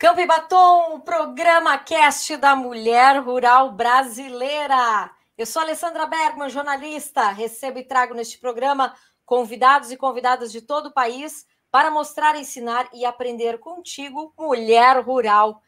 Campo 0.00 0.20
e 0.20 0.26
Batom, 0.26 0.94
o 0.94 1.00
programa 1.00 1.76
cast 1.76 2.36
da 2.36 2.54
mulher 2.54 3.20
rural 3.20 3.72
brasileira. 3.72 5.10
Eu 5.36 5.44
sou 5.44 5.60
Alessandra 5.60 6.06
Bergman, 6.06 6.48
jornalista. 6.48 7.30
Recebo 7.30 7.80
e 7.80 7.84
trago 7.84 8.14
neste 8.14 8.38
programa 8.38 8.94
convidados 9.26 9.90
e 9.90 9.96
convidadas 9.96 10.52
de 10.52 10.62
todo 10.62 10.86
o 10.86 10.92
país 10.92 11.44
para 11.68 11.90
mostrar, 11.90 12.36
ensinar 12.36 12.88
e 12.94 13.04
aprender 13.04 13.58
contigo, 13.58 14.32
mulher 14.38 15.00
rural. 15.00 15.60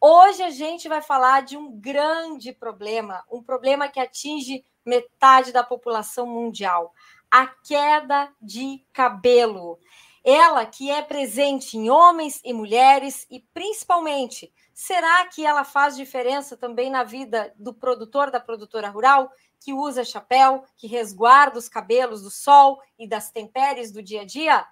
Hoje 0.00 0.42
a 0.42 0.50
gente 0.50 0.88
vai 0.88 1.00
falar 1.00 1.42
de 1.42 1.56
um 1.56 1.70
grande 1.70 2.52
problema, 2.52 3.24
um 3.30 3.40
problema 3.40 3.86
que 3.86 4.00
atinge 4.00 4.64
metade 4.84 5.52
da 5.52 5.62
população 5.62 6.26
mundial: 6.26 6.92
a 7.30 7.46
queda 7.46 8.28
de 8.42 8.84
cabelo. 8.92 9.78
Ela 10.24 10.66
que 10.66 10.90
é 10.90 11.02
presente 11.02 11.76
em 11.76 11.90
homens 11.90 12.40
e 12.44 12.52
mulheres 12.52 13.26
e 13.30 13.40
principalmente, 13.54 14.52
será 14.74 15.26
que 15.26 15.44
ela 15.44 15.64
faz 15.64 15.96
diferença 15.96 16.56
também 16.56 16.90
na 16.90 17.04
vida 17.04 17.52
do 17.56 17.72
produtor, 17.72 18.30
da 18.30 18.40
produtora 18.40 18.88
rural, 18.88 19.30
que 19.60 19.72
usa 19.72 20.04
chapéu, 20.04 20.64
que 20.76 20.86
resguarda 20.86 21.58
os 21.58 21.68
cabelos 21.68 22.22
do 22.22 22.30
sol 22.30 22.80
e 22.98 23.08
das 23.08 23.30
tempéries 23.30 23.90
do 23.90 24.02
dia 24.02 24.22
a 24.22 24.24
dia? 24.24 24.66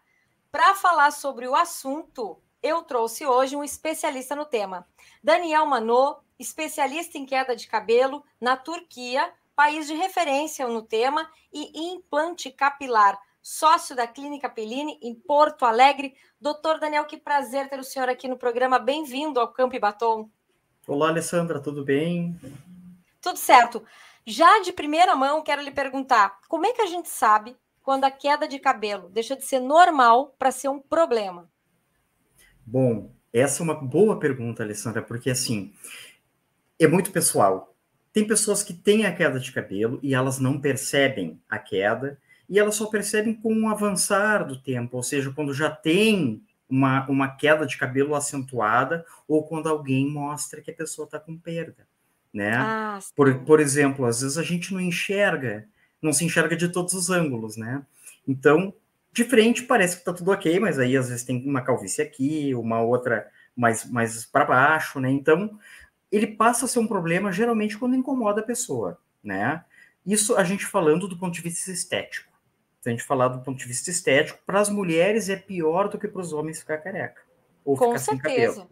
Para 0.51 0.75
falar 0.75 1.11
sobre 1.11 1.47
o 1.47 1.55
assunto, 1.55 2.41
eu 2.63 2.83
trouxe 2.83 3.27
hoje 3.27 3.57
um 3.57 3.65
especialista 3.65 4.35
no 4.35 4.45
tema. 4.45 4.87
Daniel 5.23 5.67
Manô, 5.67 6.19
especialista 6.39 7.19
em 7.19 7.27
queda 7.27 7.55
de 7.55 7.67
cabelo 7.67 8.25
na 8.41 8.57
Turquia, 8.57 9.33
país 9.55 9.87
de 9.87 9.95
referência 9.95 10.67
no 10.67 10.83
tema, 10.83 11.31
e 11.53 11.93
implante 11.93 12.51
capilar 12.51 13.19
sócio 13.47 13.95
da 13.95 14.09
Clínica 14.09 14.51
Pellini, 14.51 14.99
em 15.01 15.15
Porto 15.15 15.65
Alegre. 15.65 16.17
Doutor 16.41 16.81
Daniel, 16.81 17.05
que 17.05 17.17
prazer 17.17 17.69
ter 17.69 17.79
o 17.79 17.85
senhor 17.85 18.09
aqui 18.09 18.27
no 18.27 18.37
programa. 18.37 18.77
Bem-vindo 18.77 19.39
ao 19.39 19.53
Campo 19.53 19.77
e 19.77 19.79
Batom. 19.79 20.29
Olá, 20.85 21.11
Alessandra, 21.11 21.61
tudo 21.61 21.85
bem? 21.85 22.37
Tudo 23.23 23.39
certo. 23.39 23.85
Já 24.27 24.61
de 24.63 24.73
primeira 24.73 25.15
mão, 25.15 25.45
quero 25.45 25.63
lhe 25.63 25.71
perguntar: 25.71 26.41
como 26.49 26.67
é 26.67 26.73
que 26.73 26.83
a 26.83 26.87
gente 26.87 27.09
sabe 27.09 27.57
quando 27.85 28.03
a 28.03 28.11
queda 28.11 28.49
de 28.49 28.59
cabelo 28.59 29.09
deixa 29.11 29.37
de 29.37 29.45
ser 29.45 29.61
normal 29.61 30.35
para 30.37 30.51
ser 30.51 30.69
um 30.69 30.81
problema? 30.81 31.49
Bom, 32.67 33.13
essa 33.33 33.63
é 33.63 33.65
uma 33.65 33.75
boa 33.75 34.19
pergunta, 34.19 34.65
Alessandra, 34.65 35.03
porque 35.03 35.31
assim 35.31 35.73
é 36.81 36.89
muito 36.89 37.13
pessoal. 37.13 37.73
Tem 38.13 38.27
pessoas 38.27 38.65
que 38.65 38.75
têm 38.75 39.07
a 39.07 39.15
queda 39.15 39.39
de 39.39 39.53
cabelo 39.53 40.01
e 40.03 40.17
elas 40.17 40.41
não 40.41 40.61
percebem 40.61 41.41
a 41.49 41.61
queda, 41.61 42.19
e 42.49 42.59
elas 42.59 42.77
só 42.77 42.87
percebem 42.87 43.35
com 43.35 43.63
o 43.63 43.69
avançar 43.69 44.47
do 44.47 44.57
tempo, 44.57 44.97
ou 44.97 45.03
seja, 45.03 45.33
quando 45.33 45.53
já 45.53 45.71
tem 45.71 46.43
uma, 46.69 47.07
uma 47.09 47.29
queda 47.29 47.67
de 47.67 47.77
cabelo 47.77 48.15
acentuada 48.15 49.05
ou 49.27 49.45
quando 49.45 49.69
alguém 49.69 50.09
mostra 50.09 50.61
que 50.61 50.71
a 50.71 50.75
pessoa 50.75 51.07
está 51.07 51.19
com 51.19 51.37
perda, 51.37 51.87
né? 52.33 52.55
Ah, 52.57 52.99
por, 53.15 53.33
por 53.41 53.61
exemplo, 53.61 54.05
às 54.05 54.21
vezes 54.21 54.39
a 54.39 54.43
gente 54.43 54.73
não 54.73 54.81
enxerga, 54.81 55.69
não 56.01 56.13
se 56.13 56.25
enxerga 56.25 56.57
de 56.57 56.69
todos 56.69 56.95
os 56.95 57.11
ângulos, 57.11 57.57
né? 57.57 57.85
Então, 58.27 58.73
de 59.13 59.25
frente 59.25 59.63
parece 59.63 59.97
que 59.97 60.03
está 60.03 60.13
tudo 60.13 60.31
ok, 60.31 60.59
mas 60.61 60.79
aí 60.79 60.97
às 60.97 61.09
vezes 61.09 61.25
tem 61.25 61.45
uma 61.49 61.63
calvície 61.63 62.03
aqui, 62.03 62.55
uma 62.55 62.81
outra 62.81 63.27
mais, 63.57 63.89
mais 63.91 64.25
para 64.25 64.45
baixo, 64.45 65.01
né? 65.01 65.11
Então, 65.11 65.59
ele 66.13 66.27
passa 66.27 66.67
a 66.67 66.69
ser 66.69 66.79
um 66.79 66.87
problema 66.87 67.33
geralmente 67.33 67.79
quando 67.79 67.97
incomoda 67.97 68.41
a 68.41 68.45
pessoa, 68.45 68.99
né? 69.23 69.65
Isso 70.05 70.37
a 70.37 70.45
gente 70.45 70.65
falando 70.65 71.09
do 71.09 71.19
ponto 71.19 71.35
de 71.35 71.43
vista 71.43 71.71
estético 71.71 72.36
se 72.87 72.91
a 72.91 72.93
gente 72.93 73.03
falar 73.03 73.27
do 73.27 73.41
ponto 73.41 73.59
de 73.59 73.67
vista 73.67 73.91
estético, 73.91 74.39
para 74.47 74.61
as 74.61 74.69
mulheres 74.69 75.29
é 75.29 75.35
pior 75.35 75.89
do 75.89 75.99
que 75.99 76.07
para 76.07 76.21
os 76.21 76.33
homens 76.33 76.61
ficar 76.61 76.79
careca. 76.79 77.21
Ou 77.65 77.77
Com 77.77 77.87
ficar 77.87 77.99
certeza. 77.99 78.53
sem 78.53 78.63
cabelo. 78.63 78.71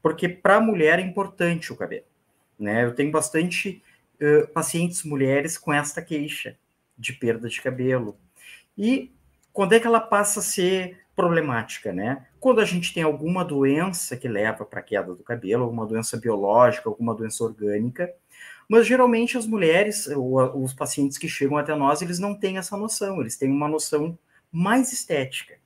Porque 0.00 0.28
para 0.30 0.56
a 0.56 0.60
mulher 0.60 0.98
é 0.98 1.02
importante 1.02 1.70
o 1.70 1.76
cabelo. 1.76 2.06
Né? 2.58 2.84
Eu 2.84 2.94
tenho 2.94 3.10
bastante 3.10 3.82
uh, 4.18 4.48
pacientes 4.48 5.04
mulheres 5.04 5.58
com 5.58 5.74
esta 5.74 6.00
queixa 6.00 6.56
de 6.96 7.12
perda 7.12 7.50
de 7.50 7.60
cabelo. 7.60 8.16
E 8.78 9.12
quando 9.52 9.74
é 9.74 9.80
que 9.80 9.86
ela 9.86 10.00
passa 10.00 10.40
a 10.40 10.42
ser 10.42 10.98
problemática, 11.14 11.92
né? 11.92 12.26
Quando 12.38 12.62
a 12.62 12.64
gente 12.64 12.94
tem 12.94 13.02
alguma 13.02 13.44
doença 13.44 14.16
que 14.16 14.26
leva 14.26 14.64
para 14.64 14.80
a 14.80 14.82
queda 14.82 15.14
do 15.14 15.22
cabelo, 15.22 15.64
alguma 15.64 15.84
doença 15.84 16.16
biológica, 16.16 16.88
alguma 16.88 17.14
doença 17.14 17.44
orgânica, 17.44 18.10
mas 18.70 18.86
geralmente 18.86 19.36
as 19.36 19.48
mulheres, 19.48 20.06
ou 20.06 20.62
os 20.62 20.72
pacientes 20.72 21.18
que 21.18 21.28
chegam 21.28 21.58
até 21.58 21.74
nós, 21.74 22.02
eles 22.02 22.20
não 22.20 22.36
têm 22.36 22.56
essa 22.56 22.76
noção, 22.76 23.20
eles 23.20 23.36
têm 23.36 23.50
uma 23.50 23.66
noção 23.66 24.16
mais 24.52 24.92
estética 24.92 25.58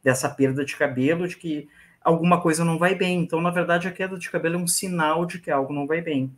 dessa 0.00 0.30
perda 0.30 0.64
de 0.64 0.76
cabelo, 0.76 1.26
de 1.26 1.36
que 1.36 1.68
alguma 2.00 2.40
coisa 2.40 2.64
não 2.64 2.78
vai 2.78 2.94
bem. 2.94 3.18
Então, 3.18 3.40
na 3.40 3.50
verdade, 3.50 3.88
a 3.88 3.92
queda 3.92 4.16
de 4.16 4.30
cabelo 4.30 4.54
é 4.54 4.58
um 4.58 4.68
sinal 4.68 5.26
de 5.26 5.40
que 5.40 5.50
algo 5.50 5.72
não 5.72 5.88
vai 5.88 6.00
bem. 6.00 6.32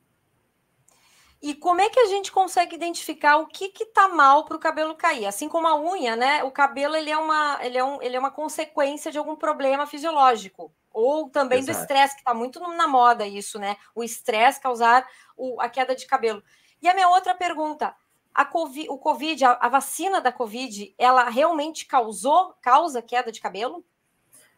E 1.43 1.55
como 1.55 1.83
é 1.83 1.91
que 1.91 2.01
a 2.01 2.07
gente 2.07 2.33
consegue 2.33 2.75
identificar 2.75 3.37
o 3.37 3.47
que 3.47 3.71
está 3.79 4.09
mal 4.09 4.47
para 4.47 4.57
o 4.57 4.61
cabelo 4.61 4.95
cair? 4.95 5.27
Assim 5.27 5.47
como 5.47 5.67
a 5.67 5.79
unha, 5.79 6.17
né? 6.17 6.43
O 6.43 6.51
cabelo 6.51 6.97
ele 6.97 7.11
é, 7.11 7.19
uma, 7.19 7.59
ele, 7.61 7.77
é 7.77 7.85
um, 7.85 8.01
ele 8.01 8.17
é 8.17 8.19
uma 8.19 8.31
consequência 8.31 9.13
de 9.13 9.19
algum 9.19 9.37
problema 9.37 9.87
fisiológico. 9.87 10.73
Ou 10.95 11.29
também 11.29 11.59
Exato. 11.59 11.77
do 11.77 11.83
estresse, 11.83 12.15
que 12.15 12.21
está 12.21 12.33
muito 12.33 12.61
na 12.61 12.87
moda 12.87 13.27
isso, 13.27 13.59
né? 13.59 13.77
O 13.95 14.05
estresse 14.05 14.61
causar 14.61 15.05
o, 15.37 15.61
a 15.61 15.69
queda 15.69 15.95
de 15.95 16.07
cabelo. 16.07 16.41
E 16.81 16.89
a 16.89 16.95
minha 16.95 17.09
outra 17.09 17.35
pergunta: 17.35 17.93
a 18.33 18.45
COVID, 18.45 18.89
o 18.89 18.97
Covid, 18.97 19.45
a, 19.45 19.59
a, 19.61 19.69
vacina 19.69 20.21
da 20.21 20.31
Covid, 20.31 20.95
ela 20.97 21.29
realmente 21.29 21.85
causou, 21.85 22.55
causa 22.63 23.03
queda 23.03 23.33
de 23.33 23.41
cabelo? 23.41 23.85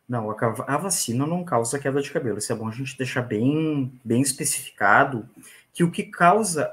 Não, 0.06 0.30
a, 0.30 0.34
a, 0.66 0.76
vacina 0.76 1.26
não 1.26 1.42
causa 1.42 1.78
queda 1.78 2.02
de 2.02 2.10
cabelo. 2.10 2.38
Isso 2.38 2.52
é 2.52 2.56
bom 2.56 2.68
a 2.68 2.72
gente 2.72 2.98
deixar 2.98 3.22
bem, 3.22 3.98
bem 4.04 4.20
especificado 4.20 5.28
que 5.72 5.82
o 5.82 5.90
que 5.90 6.04
causa 6.04 6.70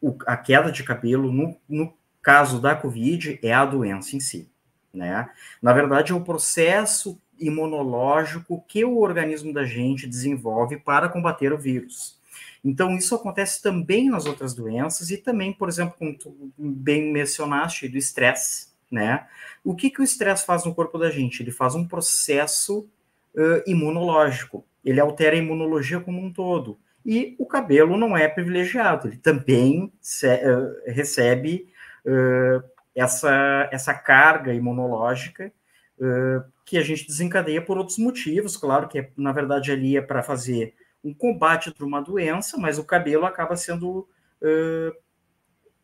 o, 0.00 0.16
a 0.26 0.36
queda 0.36 0.70
de 0.70 0.82
cabelo, 0.82 1.32
no, 1.32 1.56
no 1.68 1.94
caso 2.20 2.60
da 2.60 2.74
Covid, 2.74 3.38
é 3.42 3.52
a 3.52 3.64
doença 3.64 4.16
em 4.16 4.20
si. 4.20 4.50
Né? 4.92 5.28
Na 5.62 5.72
verdade, 5.72 6.12
é 6.12 6.14
o 6.14 6.24
processo 6.24 7.20
imunológico 7.38 8.64
que 8.66 8.84
o 8.84 8.98
organismo 8.98 9.52
da 9.52 9.64
gente 9.64 10.06
desenvolve 10.06 10.78
para 10.78 11.08
combater 11.08 11.52
o 11.52 11.58
vírus. 11.58 12.18
Então, 12.64 12.96
isso 12.96 13.14
acontece 13.14 13.62
também 13.62 14.08
nas 14.08 14.24
outras 14.24 14.54
doenças 14.54 15.10
e 15.10 15.18
também, 15.18 15.52
por 15.52 15.68
exemplo, 15.68 15.94
como 15.98 16.16
tu 16.16 16.34
bem 16.56 17.12
mencionaste, 17.12 17.88
do 17.88 17.98
estresse, 17.98 18.68
né? 18.90 19.26
O 19.62 19.74
que, 19.74 19.90
que 19.90 20.00
o 20.00 20.04
estresse 20.04 20.46
faz 20.46 20.64
no 20.64 20.74
corpo 20.74 20.96
da 20.96 21.10
gente? 21.10 21.42
Ele 21.42 21.50
faz 21.50 21.74
um 21.74 21.86
processo 21.86 22.88
uh, 23.34 23.62
imunológico, 23.66 24.64
ele 24.82 24.98
altera 24.98 25.36
a 25.36 25.38
imunologia 25.38 26.00
como 26.00 26.20
um 26.20 26.32
todo. 26.32 26.78
E 27.04 27.36
o 27.38 27.44
cabelo 27.44 27.98
não 27.98 28.16
é 28.16 28.26
privilegiado, 28.28 29.08
ele 29.08 29.18
também 29.18 29.92
se, 30.00 30.26
uh, 30.26 30.74
recebe 30.86 31.68
uh, 32.06 32.64
essa, 32.94 33.68
essa 33.70 33.92
carga 33.92 34.54
imunológica 34.54 35.52
que 36.64 36.76
a 36.76 36.82
gente 36.82 37.06
desencadeia 37.06 37.62
por 37.62 37.78
outros 37.78 37.98
motivos, 37.98 38.56
claro 38.56 38.88
que 38.88 39.10
na 39.16 39.32
verdade 39.32 39.70
ali 39.70 39.96
é 39.96 40.02
para 40.02 40.22
fazer 40.22 40.74
um 41.04 41.12
combate 41.12 41.70
para 41.72 41.84
uma 41.86 42.00
doença, 42.00 42.56
mas 42.56 42.78
o 42.78 42.84
cabelo 42.84 43.26
acaba 43.26 43.56
sendo 43.56 44.08
uh, 44.40 44.96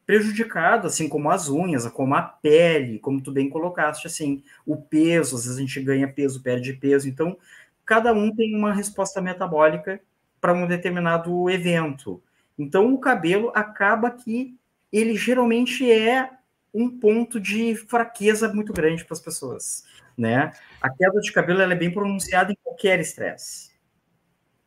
prejudicado, 0.07 0.87
assim 0.87 1.09
como 1.09 1.31
as 1.31 1.49
unhas, 1.49 1.87
como 1.89 2.15
a 2.15 2.23
pele, 2.23 2.99
como 2.99 3.21
tu 3.21 3.31
bem 3.31 3.49
colocaste, 3.49 4.07
assim, 4.07 4.43
o 4.67 4.77
peso, 4.77 5.37
às 5.37 5.45
vezes 5.45 5.59
a 5.59 5.61
gente 5.61 5.81
ganha 5.83 6.09
peso, 6.09 6.43
perde 6.43 6.73
peso, 6.73 7.09
então 7.09 7.37
cada 7.85 8.13
um 8.13 8.35
tem 8.35 8.57
uma 8.57 8.73
resposta 8.73 9.21
metabólica 9.21 10.01
para 10.41 10.55
um 10.55 10.67
determinado 10.67 11.51
evento. 11.51 12.23
Então 12.59 12.93
o 12.93 12.99
cabelo 12.99 13.53
acaba 13.55 14.11
que 14.11 14.57
ele 14.93 15.15
geralmente 15.17 15.91
é 15.91 16.31
um 16.73 16.89
ponto 16.89 17.39
de 17.39 17.75
fraqueza 17.75 18.53
muito 18.53 18.73
grande 18.73 19.05
para 19.05 19.15
as 19.15 19.21
pessoas, 19.21 19.85
né? 20.17 20.53
A 20.81 20.91
queda 20.91 21.21
de 21.21 21.33
cabelo 21.33 21.61
é 21.61 21.75
bem 21.75 21.93
pronunciada 21.93 22.53
em 22.53 22.57
qualquer 22.63 23.01
estresse. 23.01 23.71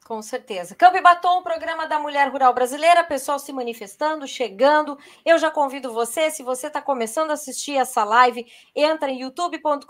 Com 0.05 0.21
certeza. 0.21 0.75
Campo 0.75 0.97
e 0.97 1.01
Batom, 1.01 1.41
programa 1.41 1.87
da 1.87 1.97
Mulher 1.97 2.29
Rural 2.29 2.53
Brasileira, 2.53 3.05
pessoal 3.05 3.39
se 3.39 3.53
manifestando, 3.53 4.27
chegando. 4.27 4.97
Eu 5.25 5.39
já 5.39 5.49
convido 5.49 5.93
você, 5.93 6.29
se 6.29 6.43
você 6.43 6.67
está 6.67 6.81
começando 6.81 7.31
a 7.31 7.35
assistir 7.35 7.77
essa 7.77 8.03
live, 8.03 8.45
entra 8.75 9.09
em 9.09 9.21
youtube.com.br 9.21 9.87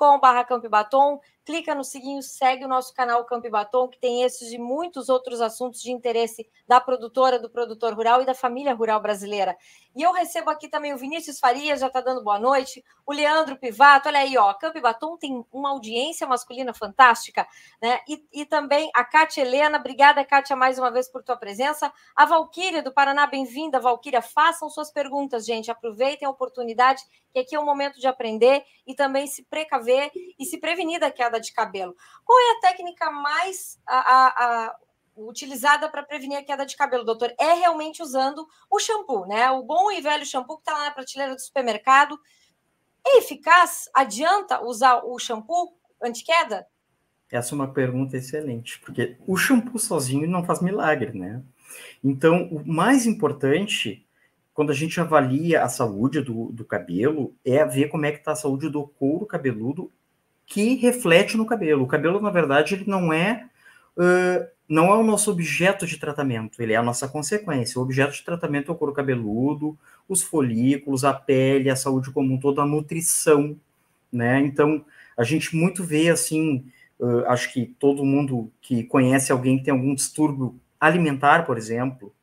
Campo 0.48 0.68
e 0.68 0.70
Batom, 0.70 1.20
clica 1.46 1.76
no 1.76 1.84
sininho, 1.84 2.22
segue 2.22 2.64
o 2.66 2.68
nosso 2.68 2.94
canal 2.94 3.26
Campo 3.26 3.48
e 3.48 3.50
Batom, 3.50 3.88
que 3.88 4.00
tem 4.00 4.24
esses 4.24 4.52
e 4.52 4.58
muitos 4.58 5.10
outros 5.10 5.42
assuntos 5.42 5.82
de 5.82 5.92
interesse 5.92 6.48
da 6.68 6.80
produtora, 6.80 7.38
do 7.38 7.50
produtor 7.50 7.94
rural 7.94 8.22
e 8.22 8.26
da 8.26 8.34
família 8.34 8.74
rural 8.74 9.02
brasileira. 9.02 9.58
E 9.96 10.02
eu 10.02 10.12
recebo 10.12 10.50
aqui 10.50 10.68
também 10.68 10.94
o 10.94 10.98
Vinícius 10.98 11.40
Farias, 11.40 11.80
já 11.80 11.88
está 11.88 12.02
dando 12.02 12.24
boa 12.24 12.40
noite, 12.40 12.84
o 13.06 13.14
Leandro 13.14 13.58
Pivato, 13.58 14.08
olha 14.08 14.20
aí, 14.20 14.38
ó, 14.38 14.54
Campo 14.54 14.78
e 14.78 14.82
Batom 14.82 15.18
tem 15.18 15.46
uma 15.52 15.70
audiência 15.72 16.26
masculina 16.26 16.74
fantástica, 16.74 17.46
né? 17.82 18.00
E, 18.08 18.26
e 18.34 18.46
também 18.46 18.90
a 18.96 19.04
Kátia 19.04 19.42
Helena, 19.42 19.78
obrigada, 19.78 20.24
Kátia, 20.26 20.56
mais 20.56 20.80
uma 20.80 20.90
vez 20.90 21.10
por 21.10 21.24
tua 21.24 21.38
presença. 21.38 21.92
A 22.16 22.26
Valquíria 22.26 22.82
do 22.82 22.94
Paraná, 22.94 23.28
bem-vinda, 23.28 23.80
Valquíria, 23.80 24.22
façam 24.22 24.70
suas 24.70 24.92
perguntas, 24.92 25.46
gente, 25.46 25.70
aproveitem 25.70 26.28
a 26.28 26.32
oportunidade, 26.32 27.04
que 27.32 27.40
aqui 27.40 27.56
é 27.56 27.60
o 27.60 27.66
momento 27.66 28.00
de 28.00 28.08
aprender 28.08 28.64
e 28.88 28.96
também 28.96 29.28
se 29.28 29.44
precaver 29.44 30.12
e 30.40 30.46
se 30.46 30.60
prevenir 30.60 31.00
da 31.00 31.12
queda 31.12 31.33
de 31.40 31.54
cabelo. 31.54 31.96
Qual 32.26 32.40
é 32.40 32.58
a 32.58 32.62
técnica 32.62 33.12
mais 33.12 33.80
a, 33.86 33.98
a, 33.98 34.28
a 34.28 34.76
utilizada 35.16 35.90
para 35.90 36.04
prevenir 36.04 36.38
a 36.38 36.44
queda 36.44 36.66
de 36.66 36.76
cabelo, 36.76 37.04
doutor, 37.04 37.34
é 37.40 37.54
realmente 37.54 38.02
usando 38.02 38.48
o 38.70 38.80
shampoo, 38.80 39.26
né? 39.26 39.50
O 39.52 39.64
bom 39.64 39.92
e 39.92 40.02
velho 40.02 40.26
shampoo 40.26 40.58
que 40.58 40.62
está 40.62 40.74
lá 40.74 40.86
na 40.86 40.92
prateleira 40.92 41.36
do 41.36 41.42
supermercado. 41.42 42.20
É 43.06 43.18
eficaz? 43.18 43.90
Adianta 43.94 44.64
usar 44.64 45.04
o 45.04 45.20
shampoo 45.20 45.78
anti-queda? 46.02 46.66
Essa 47.32 47.54
é 47.54 47.56
uma 47.56 47.74
pergunta 47.74 48.16
excelente, 48.16 48.80
porque 48.80 49.18
o 49.28 49.36
shampoo 49.36 49.80
sozinho 49.80 50.28
não 50.30 50.46
faz 50.46 50.62
milagre, 50.62 51.18
né? 51.18 51.42
Então, 52.04 52.48
o 52.52 52.64
mais 52.66 53.06
importante, 53.08 54.06
quando 54.54 54.72
a 54.72 54.76
gente 54.76 55.00
avalia 55.02 55.64
a 55.64 55.70
saúde 55.70 56.22
do, 56.22 56.52
do 56.52 56.64
cabelo, 56.64 57.36
é 57.44 57.66
ver 57.66 57.88
como 57.88 58.06
é 58.06 58.12
que 58.12 58.20
está 58.20 58.34
a 58.34 58.36
saúde 58.36 58.70
do 58.70 58.88
couro 58.88 59.26
cabeludo 59.26 59.92
que 60.46 60.76
reflete 60.76 61.38
no 61.38 61.46
cabelo. 61.46 61.84
O 61.84 61.88
cabelo, 61.88 62.22
na 62.22 62.30
verdade, 62.30 62.76
ele 62.76 62.86
não 62.88 63.12
é 63.12 63.46
uh, 63.98 64.48
não 64.68 64.88
é 64.88 64.96
o 64.98 65.04
nosso 65.04 65.30
objeto 65.30 65.86
de 65.86 65.98
tratamento, 65.98 66.62
ele 66.62 66.74
é 66.74 66.76
a 66.78 66.84
nossa 66.84 67.08
consequência. 67.08 67.80
O 67.80 67.84
objeto 67.84 68.14
de 68.14 68.24
tratamento 68.24 68.72
é 68.72 68.74
o 68.74 68.78
couro 68.78 68.94
cabeludo, 68.94 69.78
os 70.08 70.24
folículos, 70.24 71.04
a 71.04 71.14
pele, 71.14 71.70
a 71.70 71.76
saúde 71.76 72.12
como 72.12 72.34
um 72.34 72.40
todo, 72.40 72.62
a 72.62 72.66
nutrição, 72.66 73.56
né? 74.12 74.40
Então, 74.40 74.84
a 75.18 75.24
gente 75.24 75.56
muito 75.56 75.84
vê 75.84 76.10
assim, 76.10 76.66
uh, 77.00 77.26
acho 77.28 77.52
que 77.54 77.68
todo 77.80 78.06
mundo 78.06 78.52
que 78.62 78.84
conhece 78.84 79.32
alguém 79.32 79.58
que 79.58 79.66
tem 79.66 79.74
algum 79.74 79.94
distúrbio 79.94 80.60
alimentar, 80.80 81.46
por 81.46 81.58
exemplo, 81.58 82.14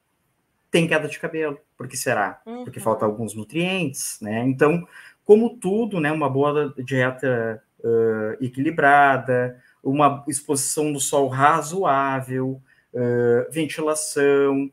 tem 0.71 0.89
queda 0.89 1.09
de 1.09 1.19
cabelo. 1.19 1.59
Por 1.77 1.89
que 1.89 1.97
será? 1.97 2.41
Uhum. 2.45 2.65
Porque 2.65 2.81
falta 2.81 3.05
alguns 3.05 3.35
nutrientes, 3.35 4.19
né? 4.21 4.45
Então, 4.47 4.87
como 5.25 5.57
tudo, 5.57 6.01
né, 6.01 6.11
uma 6.11 6.29
boa 6.29 6.75
dieta 6.79 7.63
uh, 7.85 8.45
equilibrada, 8.45 9.63
uma 9.83 10.25
exposição 10.29 10.93
do 10.93 11.01
sol 11.01 11.29
razoável, 11.29 12.63
uh, 12.93 13.51
ventilação. 13.51 14.71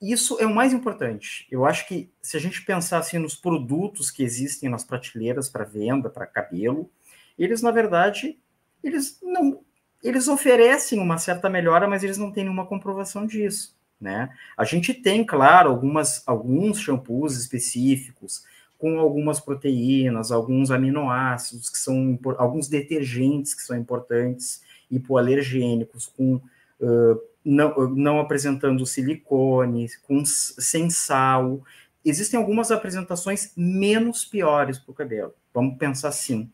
Isso 0.00 0.38
é 0.38 0.46
o 0.46 0.54
mais 0.54 0.72
importante. 0.72 1.46
Eu 1.50 1.64
acho 1.64 1.86
que 1.88 2.10
se 2.20 2.36
a 2.36 2.40
gente 2.40 2.64
pensar 2.64 2.98
assim, 2.98 3.18
nos 3.18 3.34
produtos 3.34 4.10
que 4.10 4.22
existem 4.22 4.68
nas 4.68 4.84
prateleiras 4.84 5.48
para 5.48 5.64
venda, 5.64 6.10
para 6.10 6.26
cabelo, 6.26 6.90
eles, 7.38 7.62
na 7.62 7.70
verdade, 7.70 8.38
eles 8.82 9.18
não 9.22 9.64
eles 10.02 10.28
oferecem 10.28 11.00
uma 11.00 11.18
certa 11.18 11.48
melhora, 11.48 11.88
mas 11.88 12.04
eles 12.04 12.18
não 12.18 12.30
têm 12.30 12.44
nenhuma 12.44 12.66
comprovação 12.66 13.26
disso. 13.26 13.76
Né? 14.00 14.28
A 14.56 14.64
gente 14.64 14.92
tem, 14.92 15.24
claro, 15.24 15.70
algumas, 15.70 16.22
alguns 16.26 16.80
shampoos 16.80 17.36
específicos 17.36 18.44
com 18.78 18.98
algumas 18.98 19.40
proteínas, 19.40 20.30
alguns 20.30 20.70
aminoácidos 20.70 21.68
que 21.68 21.78
são 21.78 22.18
alguns 22.36 22.68
detergentes 22.68 23.54
que 23.54 23.62
são 23.62 23.76
importantes, 23.76 24.62
hipoalergênicos, 24.90 26.06
com 26.06 26.36
uh, 26.36 27.20
não, 27.44 27.88
não 27.90 28.20
apresentando 28.20 28.84
silicone, 28.84 29.88
com 30.06 30.24
sem 30.24 30.90
sal. 30.90 31.62
Existem 32.04 32.38
algumas 32.38 32.70
apresentações 32.70 33.52
menos 33.56 34.24
piores 34.24 34.78
para 34.78 34.92
o 34.92 34.94
cabelo. 34.94 35.34
Vamos 35.54 35.78
pensar 35.78 36.08
assim. 36.08 36.50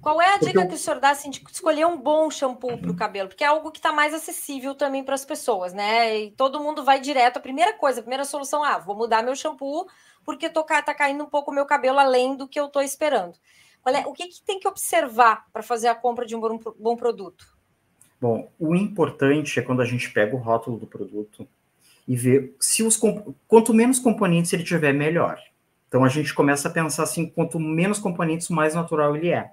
Qual 0.00 0.20
é 0.20 0.34
a 0.34 0.38
dica 0.38 0.60
eu... 0.60 0.68
que 0.68 0.74
o 0.74 0.78
senhor 0.78 1.00
dá 1.00 1.10
assim, 1.10 1.30
de 1.30 1.42
escolher 1.50 1.86
um 1.86 1.96
bom 1.96 2.30
shampoo 2.30 2.78
para 2.78 2.90
o 2.90 2.96
cabelo? 2.96 3.28
Porque 3.28 3.42
é 3.42 3.48
algo 3.48 3.72
que 3.72 3.78
está 3.78 3.92
mais 3.92 4.14
acessível 4.14 4.74
também 4.74 5.02
para 5.02 5.14
as 5.14 5.24
pessoas, 5.24 5.72
né? 5.72 6.18
E 6.18 6.30
todo 6.30 6.60
mundo 6.60 6.84
vai 6.84 7.00
direto. 7.00 7.38
A 7.38 7.40
primeira 7.40 7.72
coisa, 7.72 8.00
a 8.00 8.02
primeira 8.02 8.24
solução, 8.24 8.62
ah, 8.62 8.78
vou 8.78 8.96
mudar 8.96 9.22
meu 9.22 9.34
shampoo 9.34 9.86
porque 10.24 10.46
está 10.46 10.94
caindo 10.94 11.22
um 11.22 11.28
pouco 11.28 11.50
o 11.50 11.54
meu 11.54 11.64
cabelo 11.64 11.98
além 11.98 12.36
do 12.36 12.48
que 12.48 12.58
eu 12.58 12.66
estou 12.66 12.82
esperando. 12.82 13.34
É, 13.86 14.04
o 14.06 14.12
que, 14.12 14.26
que, 14.26 14.42
tem 14.42 14.58
que 14.58 14.66
observar 14.66 15.46
para 15.52 15.62
fazer 15.62 15.86
a 15.86 15.94
compra 15.94 16.26
de 16.26 16.34
um 16.34 16.40
bom, 16.40 16.58
bom 16.76 16.96
produto? 16.96 17.46
Bom, 18.20 18.50
o 18.58 18.74
importante 18.74 19.60
é 19.60 19.62
quando 19.62 19.80
a 19.80 19.84
gente 19.84 20.10
pega 20.10 20.34
o 20.34 20.38
rótulo 20.40 20.76
do 20.76 20.86
produto 20.86 21.46
e 22.08 22.16
vê 22.16 22.52
se 22.58 22.82
os 22.82 23.00
quanto 23.46 23.72
menos 23.72 24.00
componentes 24.00 24.52
ele 24.52 24.64
tiver, 24.64 24.92
melhor. 24.92 25.38
Então 25.86 26.04
a 26.04 26.08
gente 26.08 26.34
começa 26.34 26.66
a 26.66 26.70
pensar 26.70 27.04
assim, 27.04 27.28
quanto 27.28 27.60
menos 27.60 28.00
componentes, 28.00 28.48
mais 28.48 28.74
natural 28.74 29.16
ele 29.16 29.30
é. 29.30 29.52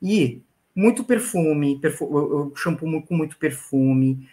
E 0.00 0.42
muito 0.74 1.04
perfume, 1.04 1.78
perfume 1.78 2.52
shampoo 2.54 3.02
com 3.02 3.16
muito 3.16 3.36
perfume, 3.36 4.28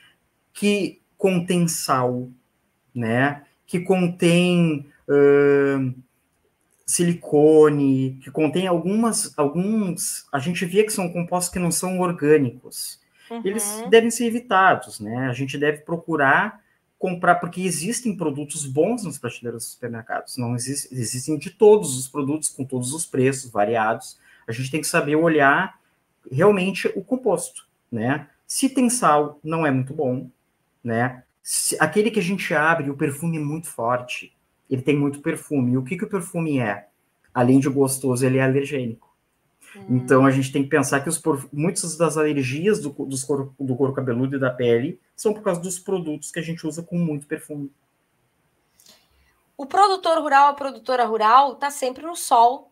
que 0.54 1.02
contém 1.18 1.68
sal, 1.68 2.30
né? 2.94 3.44
Que 3.66 3.80
contém 3.80 4.86
uh, 5.08 5.94
silicone, 6.86 8.20
que 8.24 8.30
contém 8.30 8.68
algumas, 8.68 9.34
alguns, 9.38 10.28
a 10.32 10.40
gente 10.40 10.66
vê 10.66 10.84
que 10.84 10.94
são 10.94 11.10
compostos 11.10 11.52
que 11.52 11.60
não 11.60 11.72
são 11.72 12.00
orgânicos. 12.00 13.00
Uhum. 13.30 13.42
Eles 13.44 13.84
devem 13.90 14.12
ser 14.12 14.26
evitados, 14.26 15.00
né? 15.00 15.28
A 15.28 15.34
gente 15.34 15.58
deve 15.58 15.80
procurar 15.80 16.64
comprar, 16.98 17.36
porque 17.36 17.62
existem 17.62 18.16
produtos 18.16 18.66
bons 18.66 19.04
nas 19.04 19.18
prateleiras 19.18 19.64
dos 19.64 19.74
supermercados. 19.74 20.38
Não 20.38 20.56
existe, 20.56 20.94
existem 20.94 21.38
de 21.38 21.52
todos 21.52 21.98
os 21.98 22.08
produtos, 22.08 22.50
com 22.50 22.66
todos 22.66 22.94
os 22.94 23.06
preços 23.06 23.52
variados. 23.52 24.18
A 24.48 24.52
gente 24.52 24.72
tem 24.72 24.82
que 24.82 24.88
saber 24.88 25.16
olhar 25.16 25.80
realmente 26.32 26.88
o 26.96 27.04
composto, 27.04 27.68
né? 27.92 28.28
Se 28.48 28.70
tem 28.70 28.90
sal, 28.90 29.40
não 29.44 29.66
é 29.66 29.72
muito 29.72 29.94
bom, 29.94 30.30
né? 30.84 31.24
Se, 31.42 31.78
aquele 31.80 32.12
que 32.12 32.20
a 32.20 32.24
gente 32.24 32.54
abre, 32.54 32.90
o 32.90 32.98
perfume 32.98 33.38
é 33.38 33.40
muito 33.40 33.68
forte 33.68 34.36
ele 34.70 34.82
tem 34.82 34.98
muito 34.98 35.22
perfume. 35.22 35.74
E 35.74 35.78
o 35.78 35.84
que, 35.84 35.98
que 35.98 36.04
o 36.04 36.10
perfume 36.10 36.60
é? 36.60 36.88
Além 37.34 37.60
de 37.60 37.70
gostoso, 37.70 38.26
ele 38.26 38.38
é 38.38 38.44
alergênico. 38.44 39.14
Hum. 39.76 39.98
Então 39.98 40.26
a 40.26 40.32
gente 40.32 40.52
tem 40.52 40.64
que 40.64 40.70
pensar 40.70 41.02
que 41.02 41.10
os, 41.10 41.22
muitas 41.52 41.98
das 41.98 42.18
alergias 42.18 42.80
do, 42.80 42.90
dos 42.90 43.24
cor, 43.24 43.54
do 43.60 43.76
couro 43.76 43.94
cabeludo 43.94 44.36
e 44.36 44.40
da 44.40 44.50
pele 44.50 45.00
são 45.16 45.34
por 45.34 45.44
causa 45.44 45.62
dos 45.62 45.78
produtos 45.80 46.32
que 46.32 46.40
a 46.40 46.44
gente 46.44 46.66
usa 46.66 46.82
com 46.82 46.98
muito 46.98 47.28
perfume. 47.28 47.72
O 49.58 49.66
produtor 49.66 50.20
rural, 50.20 50.50
a 50.50 50.54
produtora 50.54 51.06
rural, 51.06 51.54
está 51.54 51.70
sempre 51.70 52.06
no 52.06 52.16
sol, 52.16 52.72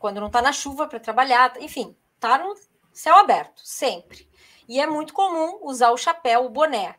quando 0.00 0.18
não 0.18 0.28
está 0.28 0.40
na 0.40 0.50
chuva 0.50 0.88
para 0.88 0.98
trabalhar, 0.98 1.52
enfim, 1.60 1.94
está 2.14 2.38
no 2.38 2.56
céu 2.90 3.16
aberto, 3.16 3.60
sempre. 3.62 4.26
E 4.66 4.80
é 4.80 4.86
muito 4.86 5.12
comum 5.12 5.60
usar 5.62 5.90
o 5.90 5.96
chapéu, 5.96 6.46
o 6.46 6.48
boné. 6.48 6.96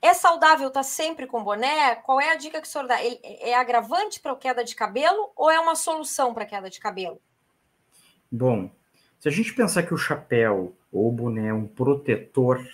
É 0.00 0.14
saudável 0.14 0.68
estar 0.68 0.80
tá 0.80 0.84
sempre 0.84 1.26
com 1.26 1.42
boné? 1.42 1.96
Qual 1.96 2.20
é 2.20 2.30
a 2.30 2.36
dica 2.36 2.60
que 2.60 2.68
o 2.68 2.70
senhor 2.70 2.86
dá? 2.86 3.02
Ele 3.02 3.18
é 3.22 3.56
agravante 3.56 4.20
para 4.20 4.36
queda 4.36 4.62
de 4.62 4.76
cabelo 4.76 5.32
ou 5.34 5.50
é 5.50 5.58
uma 5.58 5.74
solução 5.74 6.32
para 6.32 6.46
queda 6.46 6.70
de 6.70 6.78
cabelo? 6.78 7.20
Bom, 8.30 8.70
se 9.18 9.28
a 9.28 9.32
gente 9.32 9.52
pensar 9.52 9.82
que 9.82 9.92
o 9.92 9.98
chapéu 9.98 10.76
ou 10.92 11.08
o 11.08 11.12
boné 11.12 11.48
é 11.48 11.54
um 11.54 11.66
protetor, 11.66 12.64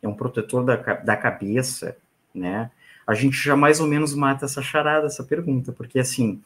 é 0.00 0.08
um 0.08 0.14
protetor 0.14 0.64
da, 0.64 0.76
da 0.76 1.16
cabeça, 1.18 1.98
né? 2.34 2.70
A 3.06 3.12
gente 3.12 3.36
já 3.36 3.54
mais 3.54 3.78
ou 3.78 3.86
menos 3.86 4.14
mata 4.14 4.46
essa 4.46 4.62
charada, 4.62 5.06
essa 5.06 5.24
pergunta, 5.24 5.70
porque 5.70 5.98
assim, 5.98 6.42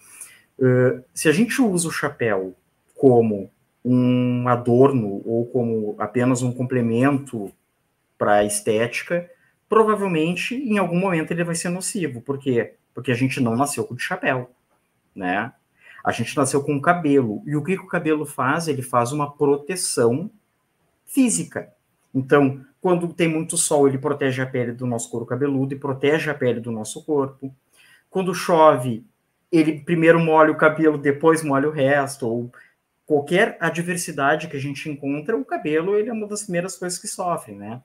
uh, 0.62 1.04
se 1.12 1.28
a 1.28 1.33
gente 1.33 1.61
usa 1.61 1.88
o 1.88 1.92
chapéu 1.92 2.54
como 2.95 3.50
um 3.85 4.47
adorno 4.47 5.21
ou 5.25 5.45
como 5.47 5.97
apenas 5.99 6.42
um 6.42 6.52
complemento 6.52 7.52
para 8.16 8.37
a 8.37 8.45
estética, 8.45 9.28
provavelmente 9.69 10.54
em 10.54 10.78
algum 10.78 10.99
momento 10.99 11.33
ele 11.33 11.42
vai 11.42 11.57
ser 11.57 11.69
nocivo. 11.69 12.21
Por 12.21 12.38
quê? 12.38 12.75
Porque 12.95 13.11
a 13.11 13.14
gente 13.14 13.40
não 13.40 13.57
nasceu 13.57 13.85
com 13.85 13.95
de 13.95 14.02
chapéu, 14.02 14.50
né? 15.14 15.52
A 16.04 16.12
gente 16.12 16.37
nasceu 16.37 16.62
com 16.62 16.81
cabelo. 16.81 17.42
E 17.47 17.57
o 17.57 17.62
que, 17.62 17.76
que 17.76 17.83
o 17.83 17.88
cabelo 17.88 18.25
faz? 18.25 18.69
Ele 18.69 18.83
faz 18.83 19.12
uma 19.12 19.33
proteção 19.33 20.31
física. 21.04 21.73
Então, 22.14 22.64
quando 22.81 23.12
tem 23.12 23.28
muito 23.28 23.57
sol, 23.57 23.88
ele 23.88 23.99
protege 23.99 24.42
a 24.42 24.47
pele 24.47 24.73
do 24.73 24.87
nosso 24.87 25.11
couro 25.11 25.25
cabeludo 25.25 25.75
e 25.75 25.78
protege 25.78 26.31
a 26.31 26.35
pele 26.35 26.61
do 26.61 26.73
nosso 26.73 27.04
corpo. 27.04 27.54
Quando 28.11 28.35
chove, 28.35 29.04
ele 29.53 29.81
primeiro 29.81 30.19
molha 30.19 30.51
o 30.51 30.57
cabelo, 30.57 30.97
depois 30.97 31.45
molha 31.45 31.69
o 31.69 31.73
resto, 31.73 32.27
ou 32.27 32.51
qualquer 33.05 33.59
adversidade 33.61 34.49
que 34.49 34.57
a 34.57 34.61
gente 34.61 34.89
encontra, 34.89 35.37
o 35.37 35.45
cabelo 35.45 35.97
ele 35.97 36.09
é 36.09 36.13
uma 36.13 36.27
das 36.27 36.45
primeiras 36.45 36.77
coisas 36.77 36.99
que 36.99 37.07
sofre, 37.07 37.55
né? 37.55 37.83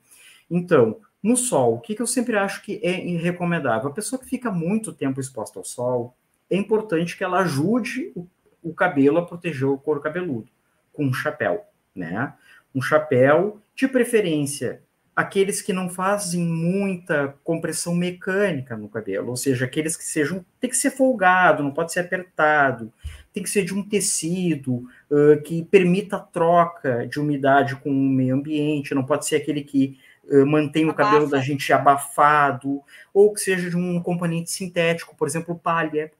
Então, 0.50 0.98
no 1.22 1.36
sol, 1.36 1.74
o 1.74 1.80
que, 1.80 1.94
que 1.94 2.00
eu 2.00 2.06
sempre 2.06 2.36
acho 2.36 2.62
que 2.62 2.80
é 2.82 2.92
recomendável? 3.18 3.90
A 3.90 3.92
pessoa 3.92 4.18
que 4.18 4.26
fica 4.26 4.50
muito 4.50 4.92
tempo 4.92 5.20
exposta 5.20 5.58
ao 5.58 5.64
sol, 5.64 6.16
é 6.48 6.56
importante 6.56 7.16
que 7.16 7.22
ela 7.22 7.40
ajude 7.40 8.12
o, 8.16 8.26
o 8.62 8.72
cabelo 8.72 9.18
a 9.18 9.26
proteger 9.26 9.68
o 9.68 9.76
couro 9.76 10.00
cabeludo 10.00 10.48
com 10.92 11.04
um 11.04 11.12
chapéu, 11.12 11.64
né? 11.94 12.32
Um 12.74 12.80
chapéu, 12.80 13.60
de 13.74 13.86
preferência, 13.86 14.82
aqueles 15.18 15.60
que 15.60 15.72
não 15.72 15.90
fazem 15.90 16.40
muita 16.46 17.34
compressão 17.42 17.92
mecânica 17.92 18.76
no 18.76 18.88
cabelo, 18.88 19.30
ou 19.30 19.36
seja, 19.36 19.64
aqueles 19.64 19.96
que 19.96 20.04
sejam, 20.04 20.46
tem 20.60 20.70
que 20.70 20.76
ser 20.76 20.92
folgado, 20.92 21.60
não 21.60 21.72
pode 21.72 21.92
ser 21.92 21.98
apertado, 21.98 22.92
tem 23.32 23.42
que 23.42 23.50
ser 23.50 23.64
de 23.64 23.74
um 23.74 23.82
tecido 23.82 24.88
uh, 25.10 25.42
que 25.42 25.64
permita 25.64 26.18
a 26.18 26.20
troca 26.20 27.04
de 27.08 27.18
umidade 27.18 27.74
com 27.74 27.90
o 27.90 28.08
meio 28.08 28.36
ambiente, 28.36 28.94
não 28.94 29.04
pode 29.04 29.26
ser 29.26 29.34
aquele 29.34 29.64
que 29.64 29.98
uh, 30.30 30.46
mantém 30.46 30.84
o 30.84 30.90
Abafa. 30.90 31.10
cabelo 31.10 31.28
da 31.28 31.40
gente 31.40 31.72
abafado, 31.72 32.80
ou 33.12 33.34
que 33.34 33.40
seja 33.40 33.68
de 33.68 33.76
um 33.76 34.00
componente 34.00 34.52
sintético, 34.52 35.16
por 35.16 35.26
exemplo, 35.26 35.58
palha. 35.58 36.12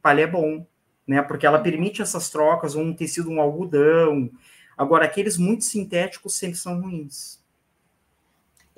Palha 0.00 0.22
é 0.22 0.26
bom, 0.28 0.64
né? 1.04 1.20
Porque 1.22 1.44
ela 1.44 1.58
permite 1.58 2.02
essas 2.02 2.30
trocas, 2.30 2.76
ou 2.76 2.84
um 2.84 2.94
tecido, 2.94 3.28
um 3.28 3.40
algodão. 3.40 4.30
Agora, 4.76 5.06
aqueles 5.06 5.36
muito 5.36 5.64
sintéticos 5.64 6.36
sempre 6.36 6.56
são 6.56 6.80
ruins. 6.80 7.38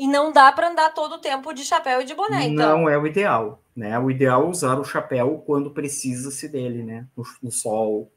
E 0.00 0.08
não 0.08 0.32
dá 0.32 0.50
para 0.50 0.70
andar 0.70 0.94
todo 0.94 1.16
o 1.16 1.18
tempo 1.18 1.52
de 1.52 1.62
chapéu 1.62 2.00
e 2.00 2.06
de 2.06 2.14
boné, 2.14 2.46
então. 2.46 2.78
Não 2.78 2.88
é 2.88 2.96
o 2.96 3.06
ideal, 3.06 3.62
né? 3.76 3.98
O 3.98 4.10
ideal 4.10 4.46
é 4.46 4.48
usar 4.48 4.80
o 4.80 4.84
chapéu 4.84 5.44
quando 5.46 5.72
precisa-se 5.72 6.48
dele, 6.48 6.82
né? 6.82 7.06
No, 7.14 7.22
no, 7.42 7.50
sol, 7.52 8.10